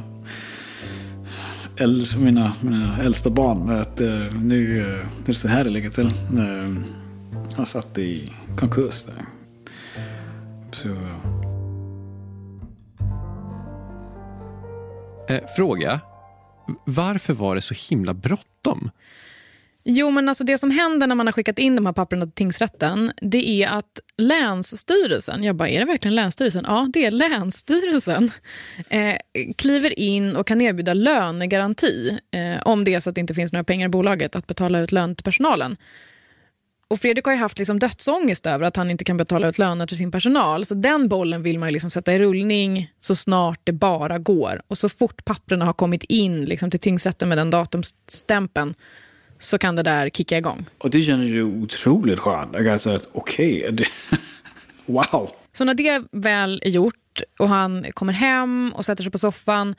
äl, 1.76 2.06
mina, 2.18 2.52
mina 2.60 3.02
äldsta 3.02 3.30
barn 3.30 3.70
att 3.70 4.00
uh, 4.00 4.42
nu, 4.42 4.80
uh, 4.80 4.86
nu 4.86 5.24
är 5.24 5.26
det 5.26 5.34
så 5.34 5.48
här 5.48 5.64
det 5.64 5.70
ligger 5.70 5.90
till. 5.90 6.12
Uh, 6.36 6.76
jag 7.56 7.68
satt 7.68 7.98
i 7.98 8.32
konkurs 8.56 9.04
där. 9.04 9.24
Så... 10.72 10.88
Eh, 15.28 15.40
fråga. 15.56 16.00
Varför 16.84 17.32
var 17.32 17.54
det 17.54 17.60
så 17.60 17.74
himla 17.90 18.14
bråttom? 18.14 18.90
Jo, 19.86 20.10
men 20.10 20.28
alltså 20.28 20.44
det 20.44 20.58
som 20.58 20.70
händer 20.70 21.06
när 21.06 21.14
man 21.14 21.26
har 21.26 21.32
skickat 21.32 21.58
in 21.58 21.76
de 21.76 21.86
här 21.86 21.92
papperna 21.92 22.26
till 22.26 22.32
tingsrätten, 22.32 23.12
det 23.20 23.62
är 23.62 23.68
att 23.68 24.00
Länsstyrelsen, 24.16 25.44
jag 25.44 25.56
bara, 25.56 25.68
är 25.68 25.80
det 25.80 25.84
verkligen 25.86 26.14
Länsstyrelsen? 26.14 26.64
Ja, 26.66 26.88
det 26.92 27.04
är 27.04 27.10
Länsstyrelsen, 27.10 28.30
eh, 28.88 29.16
kliver 29.56 29.98
in 29.98 30.36
och 30.36 30.46
kan 30.46 30.60
erbjuda 30.60 30.94
lönegaranti 30.94 32.18
eh, 32.30 32.62
om 32.64 32.84
det 32.84 32.94
är 32.94 33.00
så 33.00 33.10
att 33.10 33.14
det 33.14 33.20
inte 33.20 33.34
finns 33.34 33.52
några 33.52 33.64
pengar 33.64 33.86
i 33.86 33.88
bolaget 33.88 34.36
att 34.36 34.46
betala 34.46 34.80
ut 34.80 34.92
lön 34.92 35.16
till 35.16 35.24
personalen. 35.24 35.76
Och 36.94 37.00
Fredrik 37.00 37.24
har 37.24 37.32
ju 37.32 37.38
haft 37.38 37.58
liksom 37.58 37.78
dödsångest 37.78 38.46
över 38.46 38.66
att 38.66 38.76
han 38.76 38.90
inte 38.90 39.04
kan 39.04 39.16
betala 39.16 39.48
ut 39.48 39.58
löner 39.58 39.86
till 39.86 39.96
sin 39.96 40.10
personal. 40.10 40.64
Så 40.64 40.74
den 40.74 41.08
bollen 41.08 41.42
vill 41.42 41.58
man 41.58 41.72
liksom 41.72 41.90
sätta 41.90 42.14
i 42.14 42.18
rullning 42.18 42.92
så 42.98 43.14
snart 43.14 43.60
det 43.64 43.72
bara 43.72 44.18
går. 44.18 44.62
Och 44.68 44.78
så 44.78 44.88
fort 44.88 45.24
papperna 45.24 45.64
har 45.64 45.72
kommit 45.72 46.02
in 46.04 46.44
liksom 46.44 46.70
till 46.70 46.80
tingsrätten 46.80 47.28
med 47.28 47.38
den 47.38 47.50
datumstämpeln 47.50 48.74
så 49.38 49.58
kan 49.58 49.76
det 49.76 49.82
där 49.82 50.10
kicka 50.10 50.38
igång. 50.38 50.64
Och 50.78 50.90
det 50.90 51.02
känns 51.02 51.24
ju 51.24 51.42
otroligt 51.42 52.18
skönt. 52.18 52.56
Alltså 52.56 52.90
att 52.90 53.08
okej, 53.12 53.68
okay, 53.72 53.86
wow. 54.86 55.30
Så 55.52 55.64
när 55.64 55.74
det 55.74 56.02
väl 56.12 56.60
är 56.64 56.70
gjort 56.70 57.22
och 57.38 57.48
han 57.48 57.86
kommer 57.92 58.12
hem 58.12 58.72
och 58.76 58.84
sätter 58.84 59.02
sig 59.02 59.12
på 59.12 59.18
soffan 59.18 59.74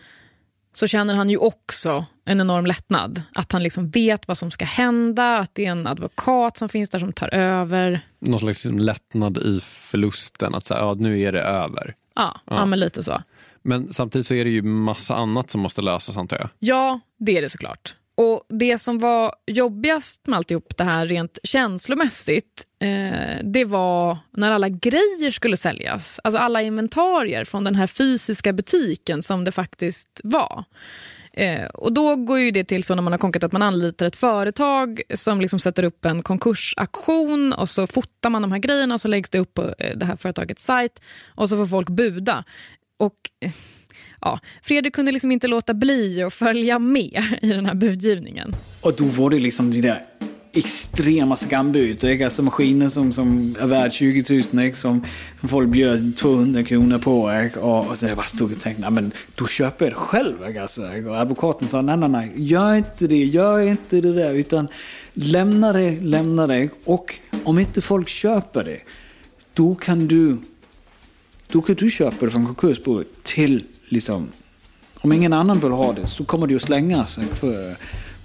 så 0.73 0.87
känner 0.87 1.15
han 1.15 1.29
ju 1.29 1.37
också 1.37 2.05
en 2.25 2.41
enorm 2.41 2.65
lättnad. 2.65 3.21
Att 3.33 3.51
han 3.51 3.63
liksom 3.63 3.89
vet 3.89 4.27
vad 4.27 4.37
som 4.37 4.51
ska 4.51 4.65
hända, 4.65 5.37
att 5.37 5.55
det 5.55 5.65
är 5.65 5.71
en 5.71 5.87
advokat 5.87 6.57
som 6.57 6.69
finns 6.69 6.89
där 6.89 6.99
som 6.99 7.13
tar 7.13 7.33
över. 7.33 8.01
Någon 8.19 8.39
slags 8.39 8.65
lättnad 8.65 9.37
i 9.37 9.59
förlusten, 9.61 10.55
att 10.55 10.65
säga, 10.65 10.79
ja, 10.79 10.93
nu 10.93 11.19
är 11.19 11.31
det 11.31 11.41
över. 11.41 11.95
Ja, 12.15 12.41
ja. 12.45 12.55
ja, 12.55 12.65
men 12.65 12.79
lite 12.79 13.03
så. 13.03 13.21
Men 13.61 13.93
samtidigt 13.93 14.27
så 14.27 14.33
är 14.33 14.45
det 14.45 14.51
ju 14.51 14.61
massa 14.61 15.15
annat 15.15 15.49
som 15.49 15.61
måste 15.61 15.81
lösas 15.81 16.17
antar 16.17 16.37
jag. 16.37 16.49
Ja, 16.59 16.99
det 17.19 17.37
är 17.37 17.41
det 17.41 17.49
såklart. 17.49 17.95
Och 18.17 18.41
Det 18.49 18.77
som 18.77 18.99
var 18.99 19.35
jobbigast 19.47 20.27
med 20.27 20.37
alltihop 20.37 20.77
det 20.77 20.83
här 20.83 21.07
rent 21.07 21.39
känslomässigt 21.43 22.65
eh, 22.79 23.43
det 23.43 23.65
var 23.65 24.17
när 24.31 24.51
alla 24.51 24.69
grejer 24.69 25.31
skulle 25.31 25.57
säljas. 25.57 26.19
Alltså 26.23 26.37
alla 26.39 26.61
inventarier 26.61 27.45
från 27.45 27.63
den 27.63 27.75
här 27.75 27.87
fysiska 27.87 28.53
butiken 28.53 29.23
som 29.23 29.43
det 29.43 29.51
faktiskt 29.51 30.21
var. 30.23 30.63
Eh, 31.37 31.65
och 31.65 31.93
Då 31.93 32.15
går 32.15 32.39
ju 32.39 32.51
det 32.51 32.63
till 32.63 32.83
så 32.83 32.95
när 32.95 33.01
man 33.01 33.13
har 33.13 33.17
konkat 33.17 33.43
att 33.43 33.51
man 33.51 33.61
anlitar 33.61 34.05
ett 34.05 34.15
företag 34.15 35.01
som 35.13 35.41
liksom 35.41 35.59
sätter 35.59 35.83
upp 35.83 36.05
en 36.05 36.21
konkursaktion 36.21 37.53
och 37.53 37.69
så 37.69 37.87
fotar 37.87 38.29
man 38.29 38.41
de 38.41 38.51
här 38.51 38.59
grejerna 38.59 38.93
och 38.93 39.01
så 39.01 39.07
läggs 39.07 39.29
det 39.29 39.39
upp 39.39 39.53
på 39.53 39.73
eh, 39.77 39.97
det 39.97 40.05
här 40.05 40.15
företagets 40.15 40.63
sajt 40.63 41.01
och 41.27 41.49
så 41.49 41.57
får 41.57 41.65
folk 41.65 41.89
buda. 41.89 42.43
Och 42.97 43.15
eh, 43.39 43.51
ja, 44.21 44.39
Fredrik 44.61 44.93
kunde 44.93 45.11
liksom 45.11 45.31
inte 45.31 45.47
låta 45.47 45.73
bli 45.73 46.23
att 46.23 46.33
följa 46.33 46.79
med 46.79 47.23
i 47.41 47.49
den 47.49 47.65
här 47.65 47.75
budgivningen. 47.75 48.55
Och 48.81 48.95
då 48.95 49.03
var 49.05 49.29
det 49.29 49.39
liksom 49.39 49.71
det 49.71 49.81
där 49.81 50.05
extrema 50.55 51.35
skambud. 51.35 52.23
Alltså 52.23 52.41
maskiner 52.41 52.89
som, 52.89 53.11
som 53.11 53.55
är 53.59 53.67
värd 53.67 53.93
20 53.93 54.43
000 54.53 54.73
som, 54.73 55.01
som 55.39 55.49
folk 55.49 55.69
bjöd 55.69 56.17
200 56.17 56.63
kronor 56.63 56.97
på. 56.97 57.21
Och, 57.61 57.87
och 57.87 57.97
så 57.97 58.05
jag 58.05 58.17
bara 58.17 58.25
stod 58.25 58.51
och 58.51 58.61
tänkte, 58.61 58.89
men 58.89 59.11
då 59.35 59.47
köper 59.47 59.85
jag 59.85 59.91
det 59.91 59.95
själv. 59.95 60.35
Alltså. 60.61 60.81
Och 61.07 61.17
advokaten 61.17 61.67
sa, 61.67 61.81
nej, 61.81 61.97
nej, 61.97 62.09
nej, 62.09 62.31
gör 62.35 62.75
inte 62.75 63.07
det, 63.07 63.25
gör 63.25 63.59
inte 63.59 64.01
det 64.01 64.13
där. 64.13 64.33
Utan 64.33 64.67
lämna 65.13 65.73
det, 65.73 66.01
lämna 66.01 66.47
det. 66.47 66.69
Och 66.83 67.15
om 67.43 67.59
inte 67.59 67.81
folk 67.81 68.09
köper 68.09 68.63
det, 68.63 68.79
då 69.53 69.75
kan 69.75 70.07
du, 70.07 70.37
då 71.47 71.61
kan 71.61 71.75
du 71.75 71.91
köpa 71.91 72.25
det 72.25 72.31
från 72.31 72.45
konkursboet 72.45 73.07
till 73.23 73.63
liksom, 73.89 74.27
om 75.01 75.11
ingen 75.11 75.33
annan 75.33 75.59
vill 75.59 75.71
ha 75.71 75.93
det 75.93 76.07
så 76.07 76.23
kommer 76.23 76.47
det 76.47 76.55
att 76.55 76.61
slängas. 76.61 77.19
För, 77.33 77.75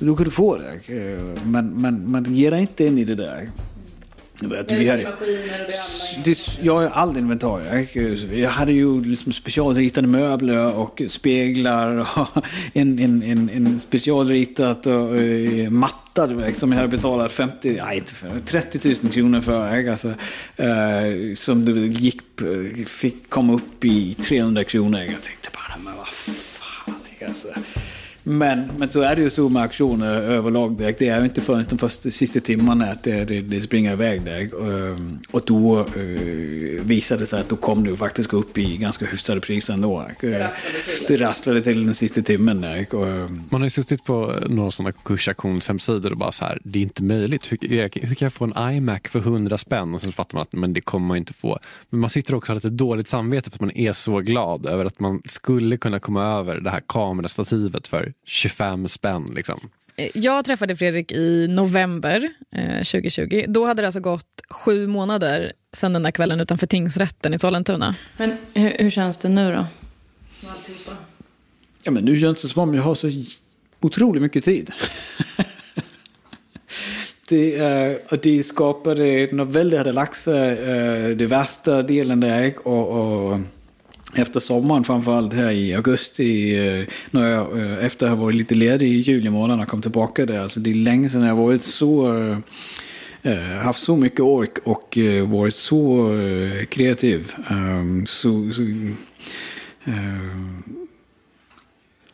då 0.06 0.16
kan 0.16 0.24
du 0.24 0.30
få 0.30 0.58
det. 0.58 0.94
Eh, 0.96 1.20
men, 1.44 1.80
men, 1.80 2.10
men 2.10 2.34
ge 2.34 2.50
dig 2.50 2.60
inte 2.60 2.84
in 2.84 2.98
i 2.98 3.04
det 3.04 3.14
där. 3.14 3.50
Vet, 4.42 4.72
vi 4.72 4.88
hade, 4.88 5.12
det 6.24 6.58
jag 6.62 6.74
har 6.74 6.88
all 6.88 7.16
inventarier. 7.16 8.34
Jag 8.34 8.50
hade 8.50 8.72
ju 8.72 9.04
liksom 9.04 9.32
specialritade 9.32 10.06
möbler 10.06 10.76
och 10.76 11.02
speglar 11.08 11.96
och 12.18 12.44
en, 12.72 12.98
en, 12.98 13.22
en, 13.22 13.50
en 13.50 13.80
specialritat 13.80 14.86
och, 14.86 15.14
uh, 15.14 15.70
matta 15.70 16.54
som 16.54 16.72
jag 16.72 16.78
hade 16.78 16.88
betalat 16.88 17.32
50, 17.32 17.80
nej, 17.82 17.96
inte 17.96 18.40
30 18.46 18.88
000 19.02 19.12
kronor 19.12 19.40
för. 19.40 19.88
Alltså, 19.90 20.14
som 21.36 21.64
det 21.64 21.80
gick, 21.80 22.22
fick 22.86 23.30
komma 23.30 23.54
upp 23.54 23.84
i 23.84 24.14
300 24.14 24.64
kronor. 24.64 25.00
Jag 25.00 25.22
tänkte 25.22 25.48
bara, 25.52 25.84
men 25.84 25.96
vad 25.96 26.08
fan. 26.08 26.94
Alltså. 27.28 27.48
Men, 28.30 28.70
men 28.78 28.90
så 28.90 29.00
är 29.00 29.16
det 29.16 29.22
ju 29.22 29.30
så 29.30 29.48
med 29.48 29.62
aktioner 29.62 30.22
överlag. 30.22 30.76
Det 30.76 31.08
är 31.08 31.24
inte 31.24 31.40
förrän 31.40 31.64
de 31.68 31.78
första, 31.78 32.10
sista 32.10 32.40
timmarna 32.40 32.90
att 32.90 33.02
det, 33.02 33.24
det, 33.24 33.40
det 33.40 33.60
springer 33.60 33.92
iväg 33.92 34.22
där. 34.24 34.40
Ehm, 34.40 35.18
och 35.30 35.42
då 35.46 35.86
uh, 35.96 36.82
visade 36.82 37.22
det 37.22 37.26
sig 37.26 37.40
att 37.40 37.48
då 37.48 37.56
kom 37.56 37.84
det 37.84 37.96
faktiskt 37.96 38.34
upp 38.34 38.58
i 38.58 38.76
ganska 38.76 39.06
hyfsade 39.06 39.40
priser 39.40 39.74
ändå. 39.74 40.06
Det 41.08 41.16
rasslade 41.16 41.62
till 41.62 41.84
den 41.84 41.94
sista 41.94 42.22
timmen. 42.22 42.60
Där. 42.60 42.76
Ehm, 42.78 43.42
Man 43.50 43.60
har 43.60 43.66
ju 43.66 43.70
suttit 43.70 44.04
på 44.04 44.34
några 44.48 44.70
sådana 44.70 44.92
konkursauktionshemsidor 44.92 46.10
och 46.10 46.18
bara 46.18 46.32
så 46.32 46.44
här, 46.44 46.58
det 46.64 46.78
är 46.78 46.82
inte 46.82 47.02
möjligt. 47.02 47.52
Hur, 47.52 47.58
hur, 47.68 48.14
kan 48.14 48.26
jag 48.26 48.32
få 48.32 48.44
en 48.44 48.74
iMac 48.74 49.00
för 49.04 49.18
100 49.18 49.58
spänn? 49.58 49.94
Och 49.94 50.02
så 50.02 50.12
fattar 50.12 50.36
man 50.36 50.42
att 50.42 50.52
men 50.52 50.72
det 50.72 50.80
kommer 50.80 51.06
man 51.06 51.16
inte 51.16 51.34
få. 51.34 51.58
Men 51.90 52.00
man 52.00 52.10
sitter 52.10 52.34
också 52.34 52.52
och 52.52 52.54
har 52.54 52.54
lite 52.54 52.70
dåligt 52.70 53.08
samvete 53.08 53.50
för 53.50 53.56
att 53.56 53.60
man 53.60 53.76
är 53.76 53.92
så 53.92 54.18
glad 54.18 54.66
över 54.66 54.84
att 54.84 55.00
man 55.00 55.22
skulle 55.24 55.76
kunna 55.76 56.00
komma 56.00 56.24
över 56.24 56.60
det 56.60 56.70
här 56.70 56.82
kamerastativet 56.86 57.88
för 57.88 58.12
25 58.26 58.88
spänn. 58.88 59.32
Liksom. 59.34 59.60
Eh, 59.96 60.10
jag 60.14 60.44
träffade 60.44 60.76
Fredrik 60.76 61.12
i 61.12 61.48
november 61.48 62.28
eh, 62.56 62.76
2020. 62.76 63.44
Då 63.48 63.66
hade 63.66 63.82
det 63.82 63.88
alltså 63.88 64.00
gått 64.00 64.40
sju 64.50 64.86
månader 64.86 65.52
sedan 65.72 65.92
den 65.92 66.02
där 66.02 66.10
kvällen 66.10 66.40
utanför 66.40 66.66
tingsrätten 66.66 67.34
i 67.34 67.38
Sollentuna. 67.38 67.94
Men 68.16 68.36
hur, 68.54 68.78
hur 68.78 68.90
känns 68.90 69.16
det 69.16 69.28
nu 69.28 69.52
då? 69.52 69.66
Ja, 71.82 71.90
men 71.90 72.04
nu 72.04 72.20
känns 72.20 72.42
det 72.42 72.48
som 72.48 72.62
om 72.62 72.74
jag 72.74 72.82
har 72.82 72.94
så 72.94 73.10
otroligt 73.80 74.22
mycket 74.22 74.44
tid. 74.44 74.72
det, 77.28 77.60
uh, 78.10 78.18
det 78.22 78.44
skapade 78.44 79.28
när 79.32 79.44
väldigt 79.44 80.14
sig, 80.14 80.52
uh, 80.52 81.16
det 81.16 81.26
värsta 81.26 81.82
delen 81.82 82.20
där 82.20 82.68
och, 82.68 82.88
och 82.88 83.38
efter 84.14 84.40
sommaren 84.40 84.84
framförallt 84.84 85.34
här 85.34 85.50
i 85.50 85.74
augusti. 85.74 86.58
Eh, 86.58 86.86
när 87.10 87.30
jag, 87.30 87.58
eh, 87.58 87.84
efter 87.84 88.06
att 88.06 88.12
ha 88.12 88.16
varit 88.16 88.36
lite 88.36 88.54
ledig 88.54 88.88
i 88.88 89.00
juli 89.00 89.30
månad 89.30 89.60
och 89.60 89.68
kom 89.68 89.82
tillbaka 89.82 90.26
där. 90.26 90.38
Alltså 90.40 90.60
det 90.60 90.70
är 90.70 90.74
länge 90.74 91.10
sedan 91.10 91.22
jag 91.22 91.36
varit 91.36 91.62
så, 91.62 92.16
äh, 93.22 93.34
haft 93.62 93.80
så 93.80 93.96
mycket 93.96 94.20
ork 94.20 94.58
och 94.64 94.98
äh, 94.98 95.28
varit 95.28 95.54
så 95.54 96.12
äh, 96.14 96.64
kreativ. 96.64 97.32
Um, 97.50 98.06
så, 98.06 98.52
så 98.52 98.62
ehm, 99.84 100.62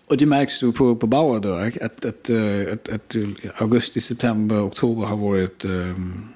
och 0.09 0.17
det 0.17 0.27
märks 0.27 0.63
ju 0.63 0.73
på, 0.73 0.97
på 0.97 1.07
Bauer 1.07 1.41
då, 1.41 1.55
att, 1.55 2.05
att, 2.05 2.05
att, 2.05 2.89
att, 2.89 3.17
augusti, 3.57 4.01
september, 4.01 4.67
oktober 4.67 5.07
har 5.07 5.17
varit 5.17 5.65
ehm, 5.65 6.29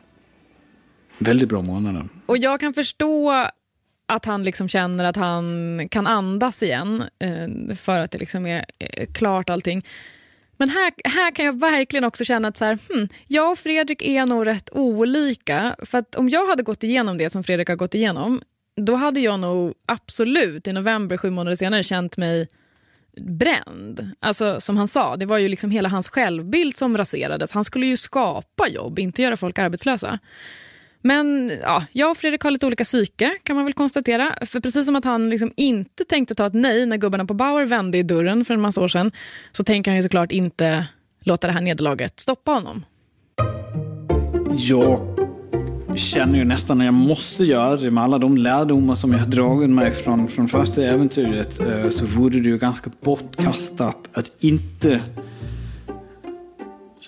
väldigt 1.19 1.49
bra 1.49 1.63
månader. 1.63 2.09
Och 2.27 2.39
jag 2.39 2.61
kan 2.61 2.75
förstå 2.75 3.33
att 4.11 4.25
han 4.25 4.43
liksom 4.43 4.69
känner 4.69 5.05
att 5.05 5.17
han 5.17 5.89
kan 5.91 6.07
andas 6.07 6.63
igen 6.63 7.05
eh, 7.19 7.77
för 7.77 8.01
att 8.01 8.11
det 8.11 8.19
liksom 8.19 8.47
är 8.47 8.65
eh, 8.79 9.07
klart 9.07 9.51
allting. 9.51 9.87
Men 10.57 10.69
här, 10.69 10.93
här 11.05 11.31
kan 11.31 11.45
jag 11.45 11.61
verkligen 11.61 12.05
också 12.05 12.25
känna 12.25 12.49
att 12.49 12.57
så 12.57 12.65
här, 12.65 12.79
hmm, 12.89 13.09
jag 13.27 13.53
och 13.53 13.59
Fredrik 13.59 14.03
är 14.03 14.27
nog 14.27 14.47
rätt 14.47 14.71
olika. 14.73 15.77
För 15.83 15.99
att 15.99 16.15
om 16.15 16.29
jag 16.29 16.47
hade 16.47 16.63
gått 16.63 16.83
igenom 16.83 17.19
det 17.19 17.31
som 17.31 17.45
Fredrik 17.45 17.69
har 17.69 17.77
gått 17.77 17.95
igenom 17.95 18.43
då 18.77 18.95
hade 18.95 19.21
jag 19.21 19.41
nog 19.41 19.75
absolut 19.87 20.69
i 20.69 20.73
november, 20.73 21.17
sju 21.17 21.31
månader 21.31 21.57
senare, 21.57 21.83
känt 21.83 22.17
mig 22.17 22.49
bränd. 23.17 24.11
Alltså 24.21 24.61
som 24.61 24.77
han 24.77 24.89
sa, 24.89 25.17
det 25.17 25.27
var 25.27 25.39
ju 25.39 25.49
liksom 25.49 25.71
hela 25.71 25.89
hans 25.89 26.09
självbild 26.09 26.77
som 26.77 26.97
raserades. 26.97 27.53
Han 27.53 27.65
skulle 27.65 27.87
ju 27.87 27.97
skapa 27.97 28.69
jobb, 28.69 28.99
inte 28.99 29.23
göra 29.23 29.37
folk 29.37 29.59
arbetslösa. 29.59 30.19
Men 31.03 31.53
ja, 31.63 31.85
jag 31.93 32.11
och 32.11 32.17
Fredrik 32.17 32.43
har 32.43 32.51
lite 32.51 32.67
olika 32.67 32.85
psyke 32.85 33.31
kan 33.43 33.57
man 33.57 33.65
väl 33.65 33.75
konstatera. 33.75 34.35
För 34.47 34.61
precis 34.61 34.87
som 34.87 34.97
att 34.97 35.05
han 35.05 35.31
liksom 35.31 35.53
inte 35.57 36.05
tänkte 36.05 36.35
ta 36.35 36.47
ett 36.47 36.55
nej 36.55 36.87
när 36.87 36.97
gubbarna 36.97 37.25
på 37.25 37.35
Bauer 37.35 37.67
vände 37.67 37.99
i 37.99 38.03
dörren 38.03 38.45
för 38.45 38.55
en 38.55 38.61
massa 38.61 38.81
år 38.81 38.89
sedan 38.89 39.13
så 39.53 39.65
tänker 39.65 39.91
han 39.91 39.97
ju 39.97 40.03
såklart 40.03 40.33
inte 40.33 40.87
låta 41.21 41.47
det 41.47 41.53
här 41.53 41.61
nederlaget 41.61 42.21
stoppa 42.21 42.53
honom. 42.53 42.85
Jag 44.59 45.01
känner 45.97 46.39
ju 46.39 46.45
nästan 46.45 46.81
att 46.81 46.85
jag 46.85 46.95
måste 46.95 47.45
göra 47.45 47.77
det 47.77 47.91
med 47.91 48.05
alla 48.05 48.19
de 48.19 48.37
lärdomar 48.37 48.95
som 48.95 49.13
jag 49.13 49.19
har 49.19 49.27
dragit 49.27 49.71
mig 49.71 49.91
från, 49.93 50.29
från 50.29 50.49
första 50.49 50.83
äventyret 50.83 51.61
eh, 51.61 51.91
så 51.91 52.05
vore 52.07 52.41
det 52.41 52.49
ju 52.49 52.59
ganska 52.59 52.91
bortkastat 53.01 54.09
att 54.13 54.31
inte 54.39 55.01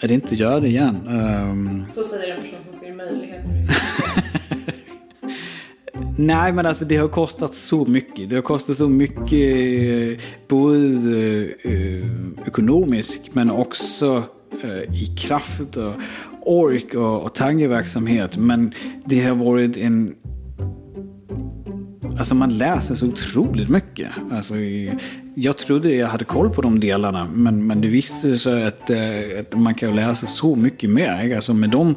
att 0.02 0.10
inte 0.10 0.34
göra 0.34 0.60
det 0.60 0.68
igen. 0.68 1.08
Um... 1.08 1.84
Så 1.90 2.04
säger 2.04 2.36
en 2.36 2.42
person 2.42 2.58
som 2.70 2.72
ser 2.72 2.94
möjligheter. 2.94 3.50
Nej, 6.16 6.52
men 6.52 6.66
alltså 6.66 6.84
det 6.84 6.96
har 6.96 7.08
kostat 7.08 7.54
så 7.54 7.84
mycket. 7.84 8.30
Det 8.30 8.34
har 8.34 8.42
kostat 8.42 8.76
så 8.76 8.88
mycket 8.88 10.20
både 10.48 11.18
eh, 11.62 12.46
ekonomiskt 12.46 13.34
men 13.34 13.50
också 13.50 14.22
eh, 14.62 15.02
i 15.02 15.16
kraft 15.18 15.76
och 15.76 15.92
ork 16.40 16.94
och, 16.94 17.22
och 17.22 17.34
tankeverksamhet. 17.34 18.36
Men 18.36 18.74
det 19.04 19.20
har 19.20 19.34
varit 19.34 19.76
en 19.76 20.14
Alltså 22.18 22.34
man 22.34 22.58
läser 22.58 22.94
så 22.94 23.06
otroligt 23.06 23.68
mycket. 23.68 24.10
Alltså, 24.30 24.54
jag 25.34 25.58
trodde 25.58 25.94
jag 25.94 26.08
hade 26.08 26.24
koll 26.24 26.50
på 26.50 26.62
de 26.62 26.80
delarna. 26.80 27.28
Men, 27.34 27.66
men 27.66 27.80
det 27.80 27.88
visade 27.88 28.38
sig 28.38 28.64
att, 28.64 28.90
äh, 28.90 28.98
att 29.40 29.58
man 29.58 29.74
kan 29.74 29.96
läsa 29.96 30.26
så 30.26 30.56
mycket 30.56 30.90
mer. 30.90 31.36
Alltså 31.36 31.54
med 31.54 31.70
dem, 31.70 31.94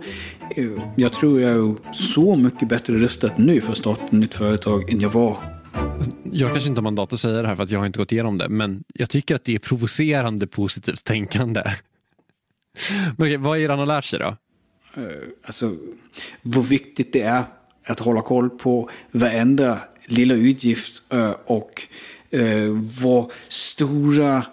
äh, 0.56 0.66
jag 0.96 1.14
tror 1.14 1.42
jag 1.42 1.52
är 1.52 1.94
så 1.94 2.36
mycket 2.36 2.70
bättre 2.70 2.94
rustad 2.94 3.32
nu 3.36 3.62
för 3.62 3.72
att 3.72 3.78
starta 3.78 4.06
ett 4.06 4.12
nytt 4.12 4.34
företag 4.34 4.90
än 4.92 5.00
jag 5.00 5.10
var 5.10 5.38
jag 6.32 6.52
kanske 6.52 6.70
inte 6.70 6.80
har 6.80 6.84
mandat 6.84 7.14
att 7.14 7.20
säga 7.20 7.42
det 7.42 7.48
här 7.48 7.56
för 7.56 7.64
att 7.64 7.72
jag 7.72 7.80
har 7.80 7.86
inte 7.86 8.00
gått 8.00 8.12
igenom 8.12 8.38
det. 8.38 8.50
Men 8.50 8.84
jag 8.94 9.10
tycker 9.10 9.36
att 9.36 9.44
det 9.44 9.56
är 9.56 9.60
provocerande 9.60 10.48
positivt 10.48 11.04
tänkande. 11.04 11.64
Men 13.18 13.28
okej, 13.28 13.38
vad 13.38 13.58
är 13.58 13.62
det 13.62 13.70
han 13.70 13.80
har 13.80 13.86
lärt 13.86 14.06
sig 14.06 14.20
då? 14.20 14.38
Uh, 14.98 15.08
alltså, 15.44 15.76
vad 16.42 16.66
viktigt 16.66 17.14
det 17.14 17.22
är 17.22 17.44
att 17.88 18.00
hålla 18.00 18.22
koll 18.22 18.50
på 18.50 18.90
varenda 19.12 19.80
lilla 20.06 20.34
utgift 20.34 21.04
eh, 21.14 21.36
och 21.46 21.82
eh, 22.30 22.70
vad 23.02 23.32
stora 23.50 24.46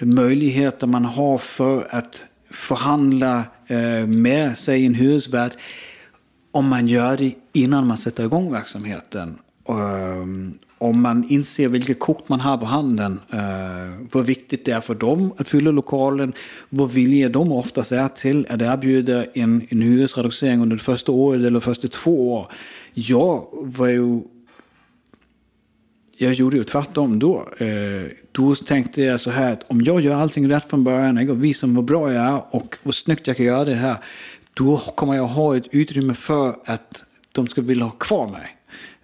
möjligheter 0.00 0.86
man 0.86 1.04
har 1.04 1.38
för 1.38 1.86
att 1.90 2.24
förhandla 2.50 3.44
eh, 3.66 4.06
med 4.06 4.58
sig 4.58 4.86
en 4.86 4.94
hyresvärd 4.94 5.52
om 6.50 6.68
man 6.68 6.88
gör 6.88 7.16
det 7.16 7.34
innan 7.52 7.86
man 7.86 7.96
sätter 7.96 8.24
igång 8.24 8.52
verksamheten. 8.52 9.38
Om 10.78 11.02
man 11.02 11.24
inser 11.28 11.68
vilka 11.68 11.94
kort 11.94 12.28
man 12.28 12.40
har 12.40 12.58
på 12.58 12.64
handen, 12.64 13.20
Hur 13.30 14.08
vad 14.12 14.26
viktigt 14.26 14.64
det 14.64 14.72
är 14.72 14.80
för 14.80 14.94
dem 14.94 15.32
att 15.36 15.48
fylla 15.48 15.70
lokalen, 15.70 16.32
vad 16.68 16.90
villiga 16.90 17.28
de 17.28 17.52
oftast 17.52 17.92
är 17.92 18.08
till 18.08 18.46
att 18.50 18.62
erbjuda 18.62 19.24
en, 19.24 19.66
en 19.68 19.82
hyresreducering 19.82 20.60
under 20.62 20.76
det 20.76 20.82
första 20.82 21.12
året 21.12 21.44
eller 21.44 21.60
första 21.60 21.88
två 21.88 22.32
år. 22.32 22.52
Jag 22.94 23.46
var 23.52 23.88
ju 23.88 24.20
jag 26.16 26.32
gjorde 26.32 26.56
ju 26.56 26.64
tvärtom 26.64 27.18
då. 27.18 27.48
Eh, 27.58 28.02
då 28.32 28.54
tänkte 28.54 29.02
jag 29.02 29.20
så 29.20 29.30
här 29.30 29.52
att 29.52 29.64
om 29.68 29.80
jag 29.80 30.00
gör 30.00 30.14
allting 30.14 30.50
rätt 30.50 30.70
från 30.70 30.84
början 30.84 31.30
och 31.30 31.44
visar 31.44 31.68
hur 31.68 31.82
bra 31.82 32.12
jag 32.12 32.24
är 32.24 32.42
och 32.50 32.76
hur 32.82 32.92
snyggt 32.92 33.26
jag 33.26 33.36
kan 33.36 33.46
göra 33.46 33.64
det 33.64 33.74
här, 33.74 33.96
då 34.54 34.78
kommer 34.78 35.14
jag 35.14 35.26
ha 35.26 35.56
ett 35.56 35.66
utrymme 35.70 36.14
för 36.14 36.56
att 36.64 37.04
de 37.32 37.46
ska 37.46 37.60
vilja 37.60 37.84
ha 37.84 37.90
kvar 37.90 38.28
mig. 38.28 38.56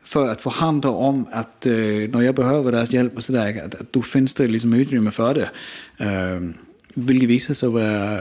För 0.05 0.29
att 0.29 0.41
förhandla 0.41 0.91
om 0.91 1.27
att 1.33 1.67
eh, 1.67 1.73
när 1.73 2.21
jag 2.21 2.35
behöver 2.35 2.73
deras 2.73 2.93
hjälp 2.93 3.17
och 3.17 3.25
sådär, 3.25 3.65
att, 3.67 3.75
att 3.75 3.93
då 3.93 4.03
finns 4.03 4.35
det 4.35 4.49
liksom 4.49 4.75
utrymme 4.75 5.11
för 5.11 5.35
det. 5.35 5.51
Eh, 6.05 6.41
vilket 6.95 7.29
visar 7.29 7.55
sig 7.55 7.69
vara 7.69 8.21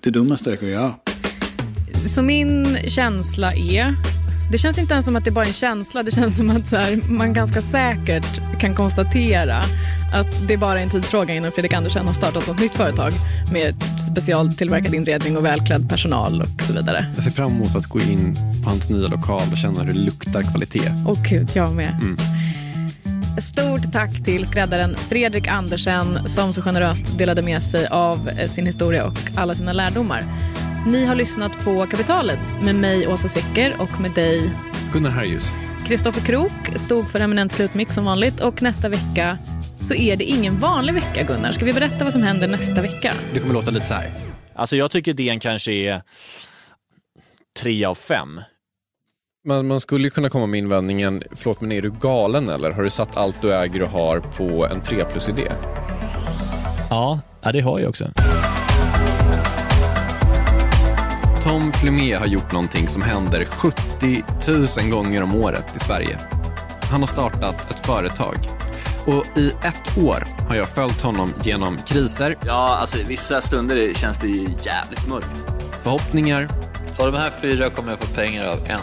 det 0.00 0.10
dummaste 0.10 0.50
jag 0.50 0.60
kan 0.60 0.68
göra. 0.68 0.94
Så 2.06 2.22
min 2.22 2.76
känsla 2.88 3.52
är 3.52 3.94
det 4.50 4.58
känns 4.58 4.78
inte 4.78 4.92
ens 4.92 5.04
som 5.04 5.16
att 5.16 5.24
det 5.24 5.30
bara 5.30 5.44
är 5.44 5.48
en 5.48 5.54
känsla. 5.54 6.02
Det 6.02 6.10
känns 6.10 6.36
som 6.36 6.50
att 6.50 6.66
så 6.66 6.76
här, 6.76 7.00
man 7.08 7.32
ganska 7.32 7.62
säkert 7.62 8.58
kan 8.58 8.74
konstatera 8.74 9.58
att 10.12 10.48
det 10.48 10.56
bara 10.56 10.78
är 10.78 10.82
en 10.82 10.90
tidsfråga 10.90 11.34
innan 11.34 11.52
Fredrik 11.52 11.72
Andersen 11.72 12.06
har 12.06 12.14
startat 12.14 12.46
något 12.46 12.60
nytt 12.60 12.74
företag 12.74 13.12
med 13.52 13.74
specialtillverkad 14.12 14.94
inredning 14.94 15.36
och 15.36 15.44
välklädd 15.44 15.88
personal 15.88 16.42
och 16.42 16.62
så 16.62 16.72
vidare. 16.72 17.06
Jag 17.14 17.24
ser 17.24 17.30
fram 17.30 17.52
emot 17.52 17.76
att 17.76 17.86
gå 17.86 18.00
in 18.00 18.34
på 18.64 18.70
hans 18.70 18.90
nya 18.90 19.08
lokal 19.08 19.42
och 19.52 19.58
känna 19.58 19.82
hur 19.82 19.92
det 19.92 19.98
luktar 19.98 20.42
kvalitet. 20.42 20.92
Åh 21.06 21.18
gud, 21.22 21.50
jag 21.54 21.72
med. 21.72 21.98
Mm. 22.00 22.16
Stort 23.42 23.92
tack 23.92 24.24
till 24.24 24.46
skräddaren 24.46 24.96
Fredrik 24.96 25.46
Andersen 25.46 26.28
som 26.28 26.52
så 26.52 26.62
generöst 26.62 27.18
delade 27.18 27.42
med 27.42 27.62
sig 27.62 27.86
av 27.86 28.30
sin 28.46 28.66
historia 28.66 29.06
och 29.06 29.18
alla 29.34 29.54
sina 29.54 29.72
lärdomar. 29.72 30.22
Ni 30.86 31.04
har 31.04 31.14
lyssnat 31.14 31.64
på 31.64 31.86
Kapitalet 31.86 32.62
med 32.62 32.74
mig, 32.74 33.08
Åsa 33.08 33.28
Secker, 33.28 33.74
och 33.78 34.00
med 34.00 34.10
dig... 34.10 34.50
Gunnar 34.92 35.10
Harjus. 35.10 35.52
Kristoffer 35.86 36.20
Krook 36.20 36.78
stod 36.78 37.08
för 37.08 37.20
eminent 37.20 37.52
slutmix 37.52 37.94
som 37.94 38.04
vanligt 38.04 38.40
och 38.40 38.62
nästa 38.62 38.88
vecka 38.88 39.38
så 39.80 39.94
är 39.94 40.16
det 40.16 40.24
ingen 40.24 40.58
vanlig 40.58 40.94
vecka, 40.94 41.22
Gunnar. 41.22 41.52
Ska 41.52 41.64
vi 41.64 41.72
berätta 41.72 42.04
vad 42.04 42.12
som 42.12 42.22
händer 42.22 42.48
nästa 42.48 42.82
vecka? 42.82 43.12
Det 43.34 43.40
kommer 43.40 43.54
låta 43.54 43.70
lite 43.70 43.86
så 43.86 43.94
här. 43.94 44.10
Alltså 44.54 44.76
jag 44.76 44.90
tycker 44.90 45.14
DN 45.14 45.40
kanske 45.40 45.72
är 45.72 46.02
tre 47.58 47.84
av 47.84 47.94
fem. 47.94 48.40
Men 49.44 49.66
man 49.66 49.80
skulle 49.80 50.04
ju 50.04 50.10
kunna 50.10 50.30
komma 50.30 50.46
med 50.46 50.58
invändningen, 50.58 51.22
förlåt 51.32 51.60
men 51.60 51.72
är 51.72 51.82
du 51.82 51.90
galen 51.90 52.48
eller? 52.48 52.70
Har 52.70 52.82
du 52.82 52.90
satt 52.90 53.16
allt 53.16 53.42
du 53.42 53.54
äger 53.54 53.82
och 53.82 53.90
har 53.90 54.20
på 54.20 54.66
en 54.66 54.80
3 54.80 55.04
plus-idé? 55.04 55.52
Ja, 56.90 57.20
det 57.52 57.60
har 57.60 57.78
jag 57.78 57.88
också. 57.88 58.10
Tom 61.46 61.72
Flumé 61.72 62.14
har 62.14 62.26
gjort 62.26 62.52
någonting 62.52 62.88
som 62.88 63.02
händer 63.02 63.44
70 63.44 64.24
000 64.80 64.90
gånger 64.90 65.22
om 65.22 65.34
året 65.34 65.76
i 65.76 65.78
Sverige. 65.78 66.18
Han 66.90 67.00
har 67.00 67.06
startat 67.06 67.70
ett 67.70 67.86
företag. 67.86 68.36
Och 69.06 69.38
i 69.38 69.48
ett 69.48 69.98
år 69.98 70.26
har 70.48 70.56
jag 70.56 70.68
följt 70.68 71.02
honom 71.02 71.32
genom 71.42 71.78
kriser. 71.86 72.36
Ja, 72.46 72.76
alltså 72.80 72.98
vissa 73.08 73.40
stunder 73.40 73.94
känns 73.94 74.18
det 74.18 74.28
jävligt 74.28 75.08
mörkt. 75.08 75.44
Förhoppningar. 75.82 76.48
Av 76.98 77.12
de 77.12 77.18
här 77.18 77.30
fyra 77.40 77.70
kommer 77.70 77.90
jag 77.90 77.98
få 77.98 78.14
pengar 78.14 78.46
av 78.46 78.58
en. 78.66 78.80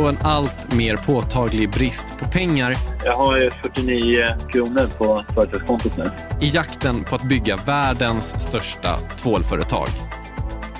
Och 0.00 0.08
en 0.08 0.18
allt 0.22 0.72
mer 0.72 0.96
påtaglig 0.96 1.70
brist 1.70 2.18
på 2.18 2.24
pengar. 2.24 2.76
Jag 3.04 3.16
har 3.16 3.50
49 3.50 4.36
kronor 4.52 4.88
på 4.98 5.24
företagskontot 5.34 5.96
nu. 5.96 6.10
I 6.40 6.48
jakten 6.48 7.04
på 7.04 7.14
att 7.14 7.22
bygga 7.22 7.56
världens 7.56 8.40
största 8.40 8.98
tvålföretag. 9.16 9.88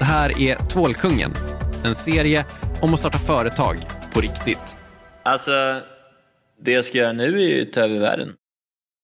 Det 0.03 0.07
här 0.07 0.41
är 0.41 0.55
Tvålkungen, 0.55 1.31
en 1.85 1.95
serie 1.95 2.45
om 2.81 2.95
att 2.95 3.01
starta 3.01 3.19
företag 3.19 3.77
på 4.13 4.21
riktigt. 4.21 4.77
Alltså, 5.23 5.81
det 6.63 6.73
jag 6.73 6.85
ska 6.85 6.99
göra 6.99 7.13
nu 7.13 7.43
är 7.43 7.57
ju 7.57 7.63
att 7.63 7.73
ta 7.73 7.81
över 7.81 7.99
världen. 7.99 8.33